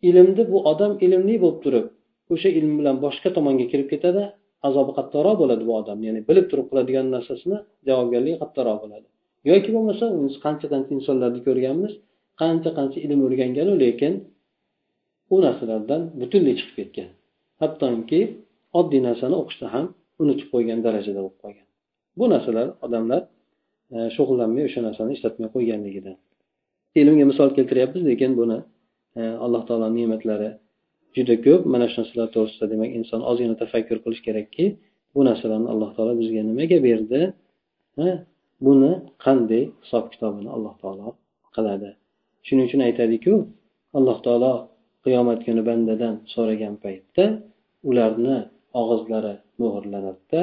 [0.09, 1.87] Ilmni bu odam ilmli bo'lib turib
[2.35, 4.23] o'sha ilm bilan boshqa tomonga kirib ketadi
[4.69, 5.99] azobi qattiqroq bo'ladi bu odam.
[6.07, 9.07] Ya'ni bilib turib qiladigan narsasini javobgarligi qattiqroq bo'ladi.
[9.51, 10.05] Yoki bo'lmasa
[10.45, 11.93] qancha qancha insonlarni ko'rganmiz
[12.41, 14.13] qancha qancha ilm o'rganganu lekin
[15.35, 17.11] u narsalardan butunlay chiqib ketgan.
[17.63, 18.21] Hattoki
[18.81, 19.87] oddiy narsani o'qishni ham
[20.23, 21.67] unutib qo'ygan darajada bo'lib qolgan.
[22.19, 23.23] Bu narsalar odamlar
[23.95, 26.17] e, shug'ullanmay o'sha narsani ishlatmay qo'yganligidan.
[27.01, 28.59] Ilmga misol keltiryapmiz lekin buni
[29.45, 30.51] alloh taolo ne'matlari
[31.17, 31.63] juda ko'p.
[31.73, 34.65] Mana shu narsalar to'g'risida demak inson ozgina tafakkur qilish kerakki
[35.15, 37.21] bu narsalarni alloh taolo bizga nimaga berdi?
[38.67, 38.93] Buni
[39.25, 41.09] qanday hisob kitobini alloh taolo
[41.57, 41.91] qiladi?
[42.47, 43.35] Shuning uchun aytadiku
[43.99, 44.53] alloh taolo
[45.05, 47.25] qiyomat kuni bandadan so'ragan paytda
[47.91, 48.37] ularni
[48.81, 50.43] og'izlari muhrlanadida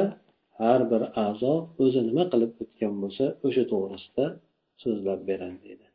[0.59, 1.53] har bir a'zo
[1.83, 4.25] o'zi nima qilib o'tgan bo'lsa o'sha to'g'risida
[4.83, 5.86] so'zlab beradi deydi.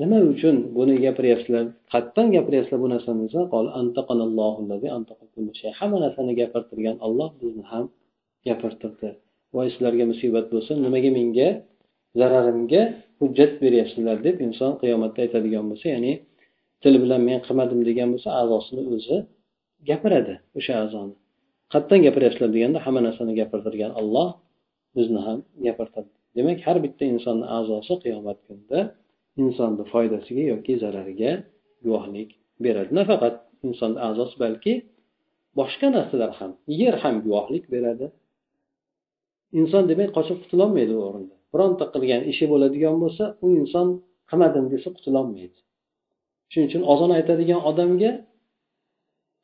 [0.00, 1.64] Nima uchun buni gapiryapsizlar?
[1.92, 3.40] Qayerdan gapiryapsizlar bu narsani desa
[5.80, 7.84] hamma narsani gapirtirgan olloh bizni ham
[8.46, 9.08] gapirtirdi.
[9.54, 11.48] Voy sizlarga musibat bo'lsin nimaga menga
[12.20, 12.82] zararimga
[13.20, 16.12] hujjat beryapsizlar deb inson qiyomatda aytadigan bo'lsa ya'ni
[16.82, 19.16] til bilan men qilmadim degan bo'lsa a'zosini o'zi
[19.88, 21.14] gapiradi o'sha a'zoni.
[21.72, 24.28] Qayerdan gapiryapsizlar deganda hamma narsani gapirtirgan olloh
[24.96, 26.12] bizni ham gapirtirdi.
[26.36, 28.80] Demak har bitta insonni a'zosi qiyomat kunida
[29.42, 31.32] insonni foydasiga yoki zarariga
[31.84, 32.30] guvohlik
[32.64, 32.90] beradi.
[32.98, 33.34] Nafaqat
[33.68, 34.72] insonni a'zosi balki
[35.58, 38.06] boshqa narsalar ham yer ham guvohlik beradi.
[39.60, 41.34] Inson demak qochib qutulolmaydi u o'rinda.
[41.52, 43.88] Bironta qilgan ishi bo'ladigan bo'lsa u inson
[44.30, 45.58] qilmadim desa qutulolmaydi.
[46.50, 48.12] Shuning uchun ozon aytadigan odamga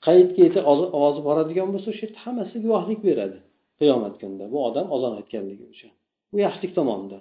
[0.06, 0.64] qayerga yetib
[0.98, 3.38] ovozi boradigan bo'lsa o'sha yerda hammasi guvohlik beradi
[3.80, 4.44] qiyomat kunida.
[4.52, 5.90] Bu odam ozon aytganligi uchun.
[6.32, 7.18] Bu yaxshilik tomonida.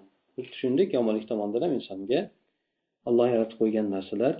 [0.59, 2.19] Shuningdek yomonlik tomonidan ham insonga
[3.09, 4.33] alloh yaratib qo'ygan narsalar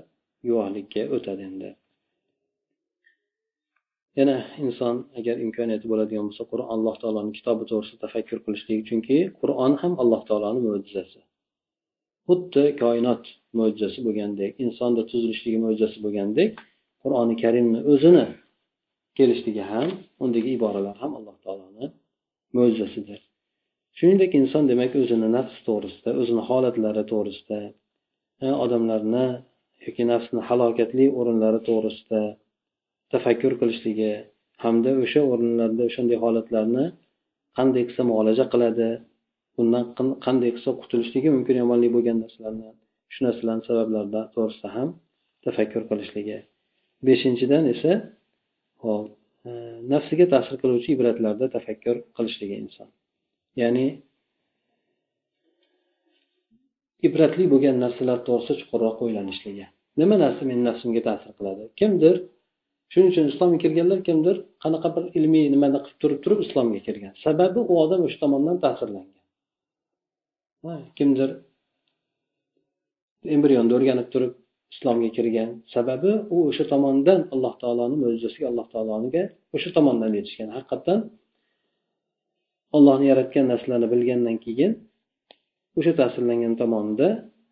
[0.47, 1.69] guvohlikka o'tadi endi.
[4.19, 9.73] Yana inson agar imkoniyati bo'ladigan bo'lsa qur'on alloh taoloni kitobi to'g'risida tafakkur qilishlik chunki qur'on
[9.81, 11.19] ham alloh taoloni mo'jizasi.
[12.27, 13.23] Xuddi koinot
[13.59, 16.51] mo'jizasi bo'lgandek insonni tuzilishligi mo'jizasi bo'lgandek
[17.03, 18.25] qur'oni karimni o'zini
[19.17, 19.89] kelishligi ham
[20.23, 21.85] undagi iboralar ham alloh taoloni
[22.57, 23.19] mo'jizasidir.
[23.97, 27.59] Shuningdek inson demak o'zini nafs to'g'risida o'zini holatlari to'g'risida
[28.65, 29.25] odamlarni
[29.85, 32.21] yoki nafsni halokatli o'rinlari to'g'risida
[33.13, 34.13] tafakkur qilishligi
[34.63, 36.85] hamda o'sha o'rinlarda o'shanday holatlarni
[37.57, 38.89] qanday qilsa muolaja qiladi
[39.57, 39.83] bundan
[40.25, 42.73] qanday qilsa qutulishligi mumkin yomonlik bo'lgan narsalardan
[43.13, 44.89] shu narsalarni sabablaridan to'g'risida ham
[45.45, 46.37] tafakkur qilishligi.
[47.07, 47.91] Beshinchidan esa
[48.83, 49.05] hop
[49.47, 49.51] e,
[49.93, 52.89] nafsiga ta'sir qiluvchi ibratlarda tafakkur qilishligi inson.
[53.61, 53.85] Ya'ni
[57.07, 59.65] ibratli bo'lgan narsalar to'g'risida chuqurroq o'ylanishligi.
[60.01, 61.63] Nima narsa meni nafsimga ta'sir qiladi?
[61.79, 62.15] Kimdir
[62.91, 67.59] shuning uchun islomga kirganlar kimdir qanaqa bir ilmiy nimani qilib turib turib islomga kirgan sababi
[67.71, 69.21] u odam o'sha tomondan ta'sirlangan.
[70.97, 71.29] Kimdir
[73.35, 74.33] embrionni o'rganib turib
[74.73, 79.23] islomga kirgan sababi u o'sha tomondan alloh taoloni mo'jizasiga alloh taoloniga
[79.55, 80.49] o'sha tomondan yetishgan.
[80.57, 80.99] Haqiqatdan
[82.77, 84.71] ollohni yaratgan narsalarni bilgandan keyin
[85.77, 87.07] o'sha ta'sirlangan tomonida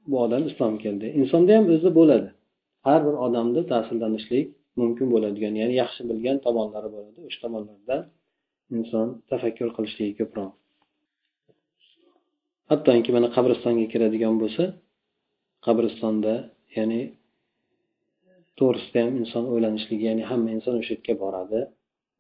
[0.10, 1.08] bu odam islom keldi.
[1.22, 2.30] Insonda ham o'zida bo'ladi.
[2.88, 4.46] Har bir odamda ta'sirlanishlik
[4.82, 7.20] mumkin bo'ladigan ya'ni yaxshi bilgan tomonlari bo'ladi.
[7.28, 8.02] O'sha tomonlardan
[8.78, 10.52] inson tafakkur qilishligi ko'proq.
[12.72, 14.64] Hattoki mana qabristonga kiradigan bo'lsa
[15.66, 16.34] qabristonda
[16.78, 17.02] ya'ni
[18.60, 21.62] to'g'risida ham inson o'ylanishligi ya'ni hamma inson o'sha yerga boradi.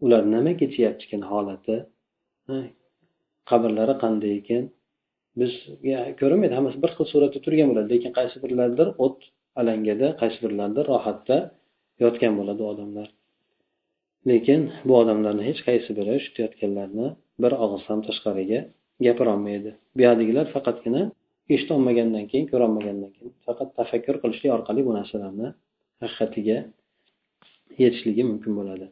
[0.06, 1.76] Ular nima kechyapti holati?
[3.49, 4.64] Qabrlari qanday ekan?
[5.39, 9.19] Bizga ko'rinmaydi hammasi bir xil suratda turgan bo'ladi lekin qaysi birlaridir o't
[9.61, 11.38] alangada qaysi birlaridir rohatda
[12.03, 13.07] yotgan bo'ladi odamlar.
[14.29, 17.07] Lekin bu odamlarni hech qaysi biri shutayotganlarni
[17.43, 18.59] bir og'iz ham tashqariga
[19.05, 19.71] gapirolmaydi.
[19.97, 21.01] Buyerdagilar faqatgina
[21.53, 25.47] eshitolmagandan keyin ko'rolmagandan keyin faqat tafakkur qilishlik orqali bu narsalarni
[26.03, 26.57] haqiqatiga
[27.84, 28.88] yetishligi mumkin bo'ladi.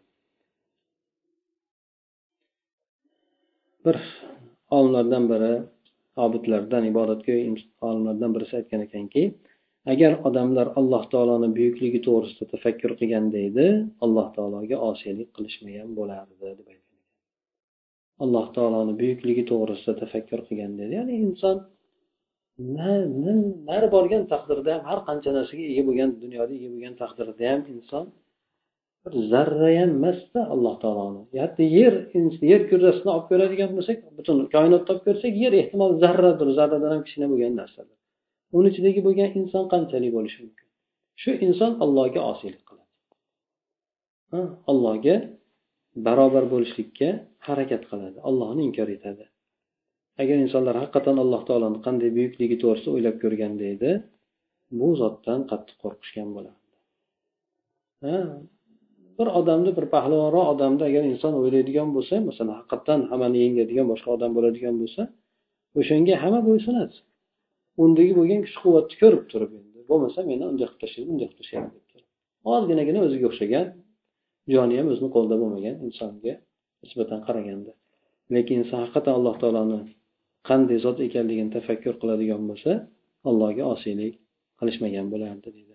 [3.85, 3.97] Bir
[4.77, 5.53] olimlardan biri
[6.26, 7.41] obidlardan ibodatgo'y
[7.88, 9.24] olimlardan birisi aytgan ekanki
[9.93, 13.68] agar odamlar alloh taoloni buyukligi to'g'risida tafakkur qilganda edi
[14.05, 16.99] alloh taologa osiylik qilishmagan bo'lardi deb aytgan
[18.24, 21.57] alloh taoloni buyukligi to'g'risida tafakkur qilganda edi ya'ni inson
[23.70, 28.05] nari borgan taqdirda ham har qancha narsaga ega bo'lgan dunyoda ega bo'lgan taqdirda ham inson
[29.04, 31.22] bir zarra ham emasda alloh taoloni.
[31.43, 31.93] Hatto yer
[32.52, 37.28] yer kurrasini olib ko'radigan bo'lsak butun koinotni olib ko'rsak yer ehtimol zarradir zarradan ham kichkina
[37.34, 37.97] bo'lgan narsadir.
[38.58, 40.68] Uni ichidagi bo'lgan inson qanchalik bo'lishi mumkin?
[41.22, 42.89] Shu inson allohga osiylik qiladi.
[44.72, 45.16] Allohga
[46.08, 47.10] barobar bo'lishlikka
[47.47, 49.24] harakat qiladi allohni inkor etadi.
[50.22, 53.91] Agar insonlar haqiqatdan alloh taoloni qanday buyukligi to'g'risida o'ylab ko'rganda edi
[54.80, 56.68] bu zotdan qattiq qo'rqishgan bo'lardi.
[59.22, 64.32] Bir odamni bir pahlavonroq odamni agar inson o'ylaydigan bo'lsa masalan haqiqatdan hammani yengadigan boshqa odam
[64.38, 65.01] bo'ladigan bo'lsa
[65.80, 66.95] o'shanga hamma bo'ysunadi
[67.84, 71.69] undagi bo'lgan kuch quvvatni ko'rib turib endi bo'lmasa meni unday qilib tashlaydi bunday qilib tashlaydi
[71.76, 72.07] deb turib.
[72.53, 73.67] Ozginagina o'ziga o'xshagan
[74.53, 76.34] joni ham o'zini qo'lida bo'lmagan insonga
[76.84, 77.72] nisbatan qaraganda.
[78.36, 79.80] Lekin inson haqiqatdan alloh taoloni
[80.49, 82.72] qanday zot ekanligini tafakkur qiladigan bo'lsa
[83.30, 84.13] allohga osiylik
[84.59, 85.70] qilishmagan bo'lardi deydi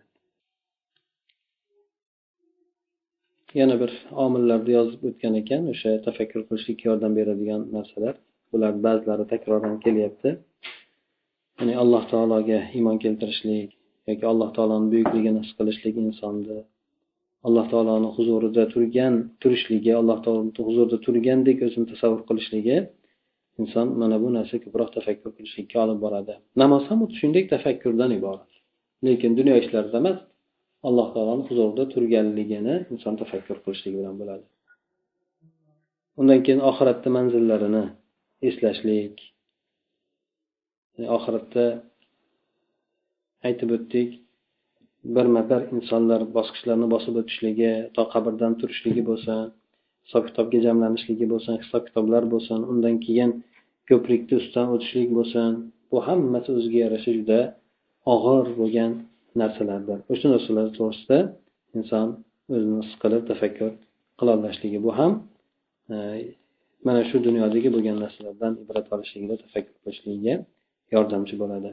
[3.55, 3.92] yana bir
[4.24, 8.14] omillarni yozib o'tgan ekan o'sha tafakkur qilishlikka yordam beradigan narsalar.
[8.53, 10.30] Bular ba'zilari takroran kelyapti.
[11.59, 13.70] Ya'ni alloh taologa iymon keltirishlik
[14.09, 16.59] yoki alloh taoloni buyukligini his qilishlik insonni
[17.47, 22.76] alloh taoloni huzurida turgan turishligi alloh taoloni huzurida turgandek o'zini tasavvur qilishligi
[23.62, 26.34] inson mana bu narsa ko'proq tafakkur qilishlikka olib boradi.
[26.62, 28.51] Namoz ham xuddi shunday tafakkurdan iborat.
[29.07, 30.18] Lekin dunyo ishlarida emas
[30.89, 34.45] alloh taoloni huzurida turganligini inson tafakkur qilishligi bilan bo'ladi.
[36.20, 37.85] Undan keyin oxiratni manzillarini
[38.49, 39.14] eslashlik
[41.16, 41.64] oxiratda
[43.49, 44.11] aytib o'tdik
[45.16, 49.41] birma bir insonlar bosqichlarni bosib o'tishligi to qabrdan turishligi bo'lsin
[50.07, 53.31] hisob kitobga jamlanishligi bo'lsin hisob kitoblar bo'lsin undan keyin
[53.91, 55.51] ko'prikni ustidan o'tishlik bo'lsin
[55.91, 57.41] bu hammasi o'ziga yarasha juda
[58.14, 58.93] og'ir bo'lgan
[59.43, 61.18] narsalardir o'sha narsalar to'g'risida
[61.78, 62.07] inson
[62.55, 63.70] o'zini his qilib tafakkur
[64.20, 65.12] qilolashligi bu ham
[65.95, 65.97] e,
[66.87, 70.34] mana shu dunyodagi bo'lgan narsalardan ibrat olishligida tafakkur qilishligiga
[70.95, 71.70] yordamchi bo'ladi.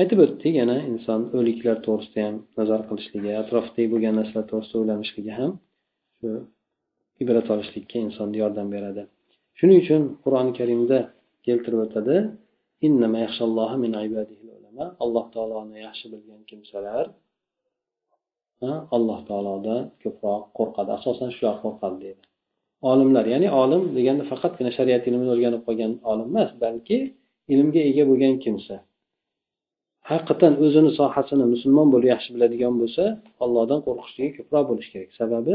[0.00, 5.52] Aytib o'tdik yana inson o'liklar to'g'risida ham nazar qilishligi atrofdagi bo'lgan narsalar to'g'risida o'ylanishligi ham
[6.18, 6.30] shu
[7.22, 9.02] ibrat olishlikka insonga yordam beradi.
[9.58, 10.98] Shuning uchun qur'oni karimda
[11.46, 12.16] keltirib o'tadi
[15.04, 17.04] alloh taoloni yaxshi bilgan kimsalar
[18.96, 20.90] alloh taolodan ko'proq qo'rqadi.
[20.98, 22.22] Asosan shular qo'rqadi deydi.
[22.90, 26.98] Olimlar ya'ni olim deganda faqatgina shariat ilmini o'rganib qolgan olim emas balki
[27.52, 28.76] ilmga ega bo'lgan kimsa.
[30.10, 33.04] Haqiqatdan o'zini sohasini musulmon bo'lib yaxshi biladigan bo'lsa
[33.44, 35.10] ollohdan qo'rqishligi ko'proq bo'lishi kerak.
[35.20, 35.54] Sababi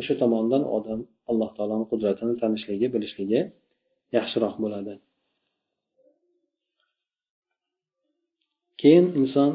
[0.00, 1.00] o'sha tomondan odam
[1.30, 3.40] alloh taoloni qudratini tanishligi bilishligi
[4.16, 4.92] yaxshiroq bo'ladi.
[8.80, 9.50] Keyin inson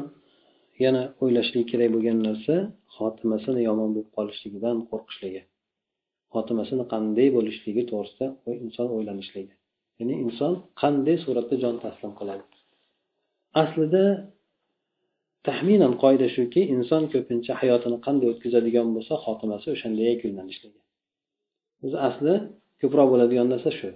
[0.84, 2.54] yana o'ylashligi kerak bo'lgan narsa
[2.96, 5.42] xotimasini yomon bo'lib qolishligidan qo'rqishligi.
[6.34, 8.26] Xotimasini qanday bo'lishligi to'g'risida
[8.66, 9.54] inson o'ylanishligi
[9.98, 10.52] ya'ni inson
[10.82, 12.44] qanday suratda jon taslim qiladi?
[13.62, 14.04] Aslida
[15.48, 20.80] taxminan qoida shuki inson ko'pincha hayotini qanday o'tkazadigan bo'lsa xotimasi o'shanday yakunlanishligi.
[21.84, 22.34] O'zi asli
[22.80, 23.90] ko'proq bo'ladigan narsa shu.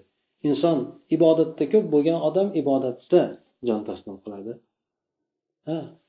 [0.49, 0.79] Inson
[1.17, 3.21] ibodatda ko'p bo'lgan odam ibodatda
[3.69, 4.53] jon taslim qiladi.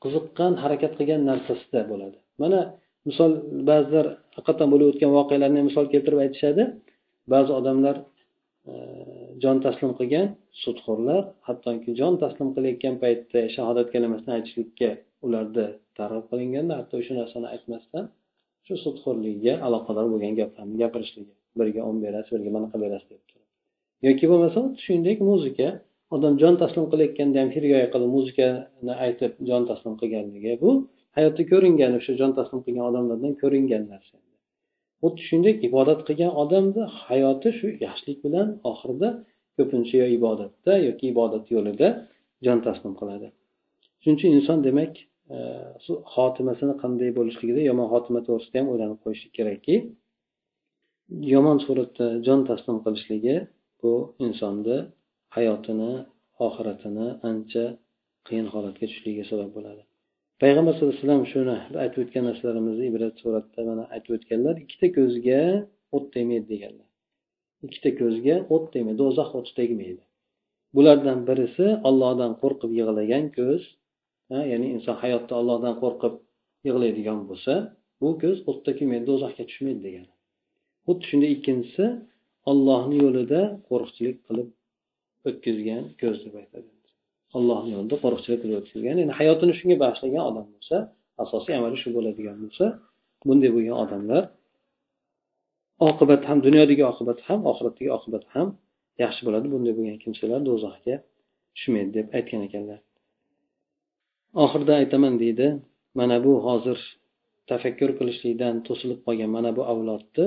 [0.03, 2.17] Qiziqqan harakat qilgan narsasida bo'ladi.
[2.41, 2.59] Mana
[3.09, 3.31] misol
[3.69, 4.05] ba'zilar
[4.35, 6.63] haqiqatdan bo'lib o'tgan voqealarni misol keltirib aytishadi.
[7.33, 7.95] Ba'zi odamlar
[8.71, 8.73] e,
[9.43, 10.27] jon taslim qilgan
[10.63, 14.89] sudxo'rlar hattoki jon taslim qilayotgan paytda shahodat kalimasini aytishlikka
[15.25, 15.65] ularda
[15.99, 18.05] targ'ib qilinganda hatto o'sha narsani aytmasdan
[18.65, 23.27] shu sudxo'rligiga aloqador bo'lgan gaplarni gapirishligi birga o'n berasiz mana qilib berasiz deb
[24.05, 25.67] yoki bo'lmasa xuddi shuningdek muzika.
[26.15, 30.69] Odam jon taslim qilayotganda ham hirgoya qilib muzikani aytib jon taslim qilganligi bu
[31.17, 34.15] hayotda ko'ringan o'sha jon taslim qilgan odamlardan ko'ringan narsa.
[35.01, 39.09] Xuddi shuningdek ibodat qilgan odamni hayoti shu yaxshilik bilan oxirida
[39.57, 41.87] ko'pincha yo ibodatda yoki ibodat yo'lida
[42.45, 43.27] jon taslim qiladi.
[44.01, 44.93] Shuning uchun inson demak
[45.35, 45.37] e,
[46.13, 49.75] xotimasini qanday bo'lishligida yomon xotima to'g'risida ham o'ylanib qo'yishi kerakki
[51.33, 53.35] yomon suratda jon taslim qilishligi
[53.81, 53.91] bu
[54.25, 54.77] insonni
[55.36, 55.91] hayotini
[56.45, 57.65] oxiratini ancha
[58.28, 59.82] qiyin holatga tushishligiga sabab bo'ladi.
[60.41, 65.41] Payg'ambar sallallohu alayhi vasallam shuni aytib o'tgan narsalarimizni ibrat suratda mana aytib o'tganlar ikkita ko'zga
[65.95, 66.88] o't tegmaydi deganlar.
[67.65, 70.03] Ikkita ko'zga o't tegmaydi do'zax o'ti tegmaydi.
[70.75, 73.61] Bulardan birisi ollohdan qo'rqib yig'lagan ko'z
[74.51, 76.13] ya'ni inson hayotda ollohdan qo'rqib
[76.67, 77.53] yig'laydigan bo'lsa
[78.01, 80.11] bu ko'z o'tda kuymaydi do'zaxga tushmaydi degani
[80.86, 81.86] xuddi shunday ikkinchisi
[82.51, 84.47] ollohni yo'lida qo'riqchilik qilib
[85.30, 86.69] o'tkazgan ko'z deb aytadi
[87.38, 90.78] allohni yo'lida qo'riqchilik qilib o'tkazgan ya'ni hayotini shunga bag'ishlagan odam bo'lsa
[91.23, 92.65] asosiy amali shu bo'ladigan bo'lsa
[93.28, 94.23] bunday bo'lgan odamlar
[95.89, 98.47] oqibat ham dunyodagi oqibati ham oxiratdagi oqibati ham
[99.03, 100.95] yaxshi bo'ladi bunday bo'lgan kimsalar do'zaxga
[101.55, 102.80] tushmaydi deb aytgan ekanlar.
[104.43, 105.47] Oxirida aytaman deydi
[105.99, 106.80] mana bu hozir
[107.51, 110.25] tafakkur qilishlikdan to'silib qolgan mana bu avlodni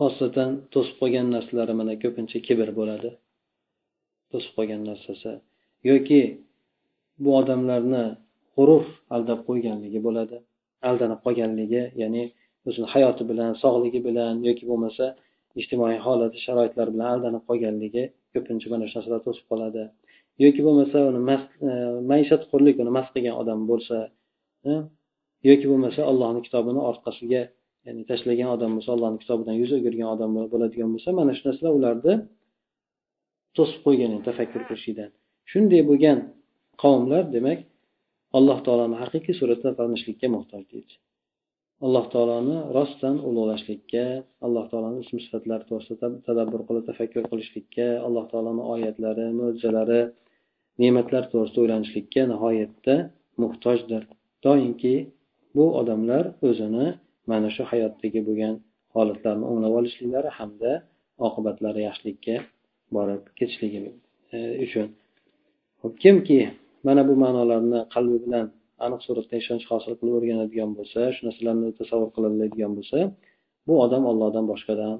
[0.00, 3.10] xosatan to'sib qolgan narsalari mana ko'pincha kibr bo'ladi.
[4.34, 5.32] To'sib qolgan narsasi
[5.90, 6.20] yoki
[7.22, 8.04] bu odamlarni
[8.56, 8.84] g'urur
[9.16, 10.36] aldab qo'yganligi bo'ladi
[10.88, 12.24] aldanib qolganligi ya'ni
[12.68, 15.06] o'zini hayoti bilan sog'ligi bilan yoki bo'lmasa
[15.60, 18.04] ijtimoiy holati sharoitlar bilan aldanib qolganligi
[18.34, 19.82] ko'pincha mana shu narsalar to'sib qoladi.
[20.44, 21.72] Yoki bo'lmasa uni mast e,
[22.12, 23.96] maishatxo'rlik uni mast qilgan odam bo'lsa
[24.68, 24.72] e,
[25.48, 27.42] yoki bo'lmasa allohni kitobini orqasiga
[27.86, 32.14] ya'ni tashlagan odam bo'lsa allohni kitobidan yuz o'girgan odam bo'ladigan bo'lsa mana shu narsalar ularni
[33.56, 35.10] to'sib qo'ygan tafakkur qilishlikdan
[35.50, 36.18] shunday bo'lgan
[36.82, 37.58] qavmlar demak
[38.38, 40.94] alloh taoloni haqiqiy suratda tanishlikka muhtoj deydi.
[41.86, 44.04] Alloh taoloni rostdan ulug'lashlikka
[44.46, 50.00] alloh taoloni ism sifatlari to'g'risida tadabbur qilib tafakkur qilishlikka alloh taoloni oyatlari mo'jizalari
[50.82, 52.94] ne'matlar to'g'risida o'ylanishlikka nihoyatda
[53.42, 54.02] muhtojdir.
[54.46, 54.94] Doimki
[55.56, 56.86] bu odamlar o'zini
[57.30, 58.54] mana shu hayotdagi bo'lgan
[58.94, 60.72] holatlarni o'nglab olishliklari hamda
[61.26, 62.34] oqibatlari yaxshilikka
[62.96, 63.80] borib ketishligi
[64.36, 64.86] e, uchun.
[66.02, 66.40] Kimki
[66.86, 68.46] mana bu ma'nolarni qalbi bilan
[68.84, 72.98] aniq suratda ishonch hosil qilib o'rganadigan bo'lsa shu narsalarni tasavvur qila oladigan bo'lsa
[73.66, 74.94] bu odam ollohdan boshqadan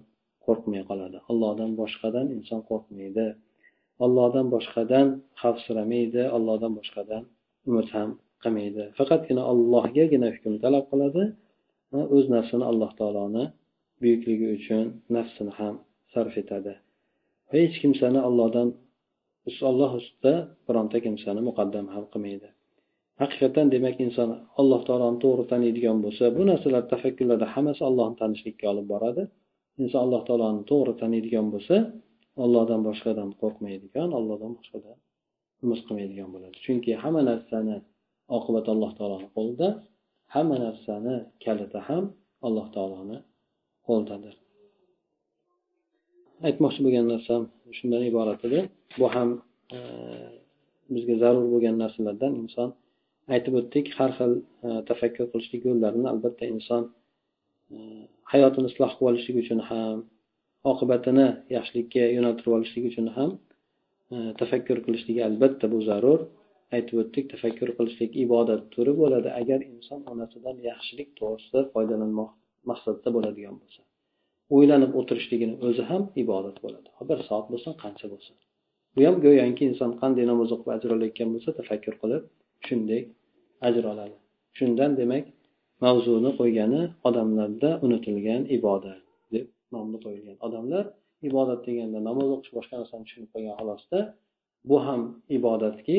[0.47, 1.19] qo'rqmay qoladi.
[1.31, 3.27] Ollohdan boshqadan inson qo'rqmaydi.
[4.05, 5.07] Ollohdan boshqadan
[5.43, 6.23] xavfsiramaydi.
[6.37, 7.23] Ollohdan boshqadan
[7.69, 8.11] umid ham
[8.43, 8.85] qilmaydi.
[8.99, 11.25] Faqatgina ollohgagina hukm talab qiladi
[12.17, 13.45] o'z nafsini alloh taoloni
[14.03, 14.85] buyukligi uchun
[15.17, 15.75] nafsini ham
[16.13, 16.73] sarf etadi.
[17.55, 18.69] Hech kimsani allohdan
[19.71, 20.33] alloh ustida
[20.67, 22.49] bironta kimsani muqaddam ham qilmaydi.
[23.23, 24.29] Haqiqatdan demak inson
[24.61, 29.23] alloh taoloni to'g'ri taniydigan bo'lsa bu narsalar tafakkurlarda hammasi allohni tanishlikka olib boradi.
[29.83, 31.77] Inson alloh taoloni to'g'ri taniydigan bo'lsa
[32.45, 34.97] ollohdan boshqadan qo'rqmaydigan ollohdan boshqadan
[35.65, 36.57] umid qilmaydigan bo'ladi.
[36.65, 37.77] Chunki hamma narsani
[38.37, 39.69] oqibati alloh taoloni qo'lida
[40.35, 42.05] hamma narsani kaliti ham
[42.47, 43.19] alloh taoloni
[43.87, 44.35] qo'lidadir.
[46.49, 47.43] Aytmoqchi bo'lgan narsam
[47.77, 48.61] shundan iborat edi.
[48.99, 49.29] Bu ham
[49.77, 49.79] e,
[50.95, 52.69] bizga zarur bo'lgan narsalardan inson
[53.35, 53.87] aytib o'tdik.
[53.99, 54.33] Har xil
[54.67, 56.83] e, tafakkur qilishlik yo'llarini albatta inson
[57.75, 57.77] e,
[58.33, 59.99] hayotini isloh qilib olishlik uchun ham
[60.73, 61.27] oqibatini
[61.57, 63.31] yaxshilikka yo'naltirib olishlik uchun ham
[64.15, 66.21] e, tafakkur qilishligi albatta bu zarur.
[66.77, 69.29] Aytib o'tdik tafakkur qilishlik ibodat turi bo'ladi.
[69.41, 72.31] Agar inson onasidan yaxshilik to'g'risida foydalanmoq
[72.71, 73.81] maqsadda bo'ladigan bo'lsa.
[74.57, 78.35] O'ylanib o'tirishligini o'zi ham ibodat bo'ladi bir soat bo'lsin qancha bo'lsin.
[78.95, 82.23] Bu ham go'yoki inson qanday namoz o'qib ajr olayotgan bo'lsa tafakkur qilib
[82.67, 83.01] shunday
[83.69, 84.17] ajr oladi.
[84.59, 85.25] Shundan demak
[85.85, 89.03] mavzuni qo'ygani odamlarda unutilgan ibodat
[89.35, 90.37] deb nomni qo'yilgan.
[90.47, 90.85] Odamlar
[91.29, 93.99] ibodat deganda namoz o'qish boshqa narsani tushunib qolgan xolosda
[94.69, 95.01] bu ham
[95.39, 95.99] ibodatki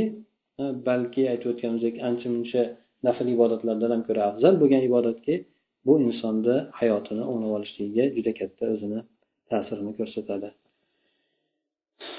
[0.88, 2.62] balki aytib o'tganimizdek ancha muncha
[3.08, 5.34] nafl ibodatlardan ham ko'ra afzal bo'lgan ibodatki
[5.87, 9.01] bu insonni hayotini o'nglab olishligiga juda katta o'zini
[9.51, 10.51] ta'sirini ko'rsatadi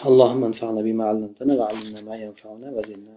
[0.09, 3.09] اللهم انفعنا بما علمتنا وعلمنا ما ينفعنا وزدنا